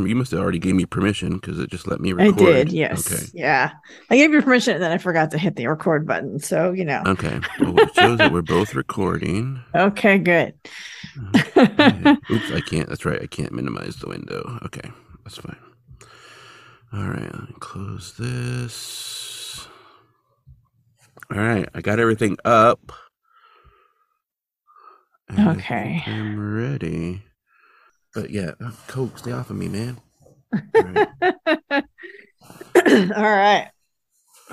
[0.00, 2.40] You must have already gave me permission because it just let me record.
[2.40, 3.12] I did, yes.
[3.12, 3.24] Okay.
[3.34, 3.72] Yeah.
[4.10, 6.38] I gave you permission and then I forgot to hit the record button.
[6.38, 7.02] So, you know.
[7.06, 7.40] Okay.
[7.60, 9.60] Well, it shows that we're both recording.
[9.74, 10.54] Okay, good.
[11.34, 12.16] Okay.
[12.30, 12.88] Oops, I can't.
[12.88, 13.20] That's right.
[13.22, 14.58] I can't minimize the window.
[14.64, 14.90] Okay,
[15.24, 15.58] that's fine.
[16.92, 19.66] All right, let me close this.
[21.30, 22.92] All right, I got everything up.
[25.28, 26.02] And Okay.
[26.06, 27.22] I'm ready.
[28.14, 28.52] But yeah,
[28.88, 30.00] Coke, stay off of me, man.
[30.52, 31.08] All right.
[32.76, 33.70] All right.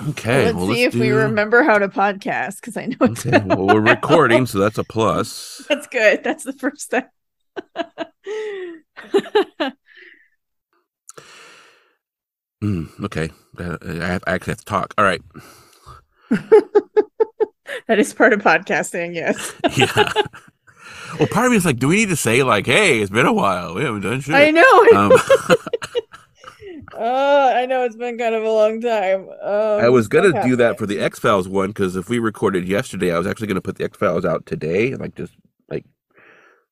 [0.08, 3.42] Okay, let's well, see if we remember how to podcast because I know it's Okay,
[3.44, 5.62] well, we're recording, so that's a plus.
[5.68, 6.24] That's good.
[6.24, 7.10] That's the first step.
[12.62, 14.94] Mm, okay, Uh, I, have, I actually have to talk.
[14.96, 15.22] All right.
[17.88, 19.54] that is part of podcasting, yes.
[19.76, 20.12] yeah.
[21.20, 23.26] Well, part of me is like, do we need to say like, "Hey, it's been
[23.26, 23.74] a while.
[23.74, 24.86] We haven't done shit." I know.
[24.96, 25.12] Um,
[26.94, 29.28] oh, I know it's been kind of a long time.
[29.42, 32.66] Um, I was gonna do that for the X Files one because if we recorded
[32.66, 35.32] yesterday, I was actually gonna put the X Files out today, like just
[35.68, 35.84] like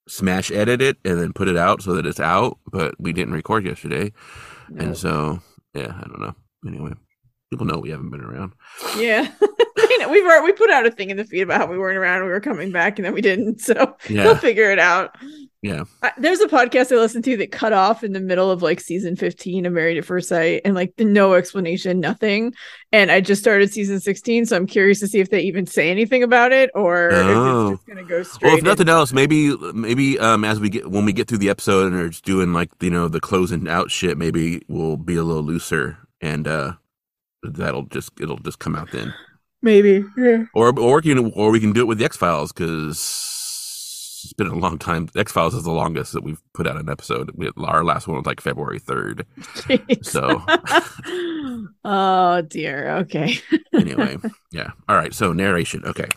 [0.08, 2.58] smash edit it and then put it out so that it's out.
[2.70, 4.12] But we didn't record yesterday,
[4.70, 4.86] No.
[4.86, 5.40] and so
[5.74, 6.34] yeah, I don't know.
[6.66, 6.92] Anyway,
[7.50, 8.52] people know we haven't been around.
[8.98, 9.30] Yeah.
[9.80, 10.08] I know.
[10.10, 12.22] We've already, we put out a thing in the feed about how we weren't around,
[12.24, 13.60] we were coming back, and then we didn't.
[13.60, 14.24] So Yeah.
[14.24, 15.16] we'll figure it out.
[15.62, 15.84] Yeah.
[16.02, 18.80] I, there's a podcast I listened to that cut off in the middle of like
[18.80, 22.52] season 15 of Married at First Sight and like no explanation, nothing.
[22.92, 25.90] And I just started season 16, so I'm curious to see if they even say
[25.90, 27.66] anything about it or Oh.
[27.68, 28.48] if it's just gonna go straight.
[28.50, 31.50] Well, if nothing else, maybe maybe um as we get when we get through the
[31.50, 35.16] episode and are just doing like you know the closing out shit, maybe we'll be
[35.16, 36.72] a little looser and uh
[37.42, 39.12] that'll just it'll just come out then.
[39.62, 40.04] maybe.
[40.16, 40.44] Yeah.
[40.54, 42.96] Or or we can or we can do it with the X Files because
[44.24, 45.08] it's been a long time.
[45.16, 47.30] X Files is the longest that we've put out an episode.
[47.34, 49.24] We, our last one was like February third.
[50.02, 50.42] So
[51.84, 52.96] oh dear.
[52.98, 53.38] Okay.
[53.72, 54.16] anyway,
[54.52, 54.70] yeah.
[54.88, 55.14] All right.
[55.14, 55.84] So narration.
[55.84, 56.08] Okay.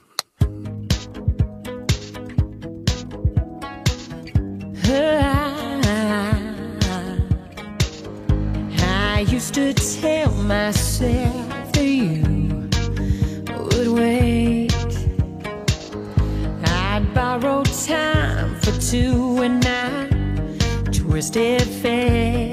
[9.22, 12.68] I used to tell myself that you
[13.56, 14.74] would wait.
[16.66, 22.51] I'd borrow time for two and I twisted fate.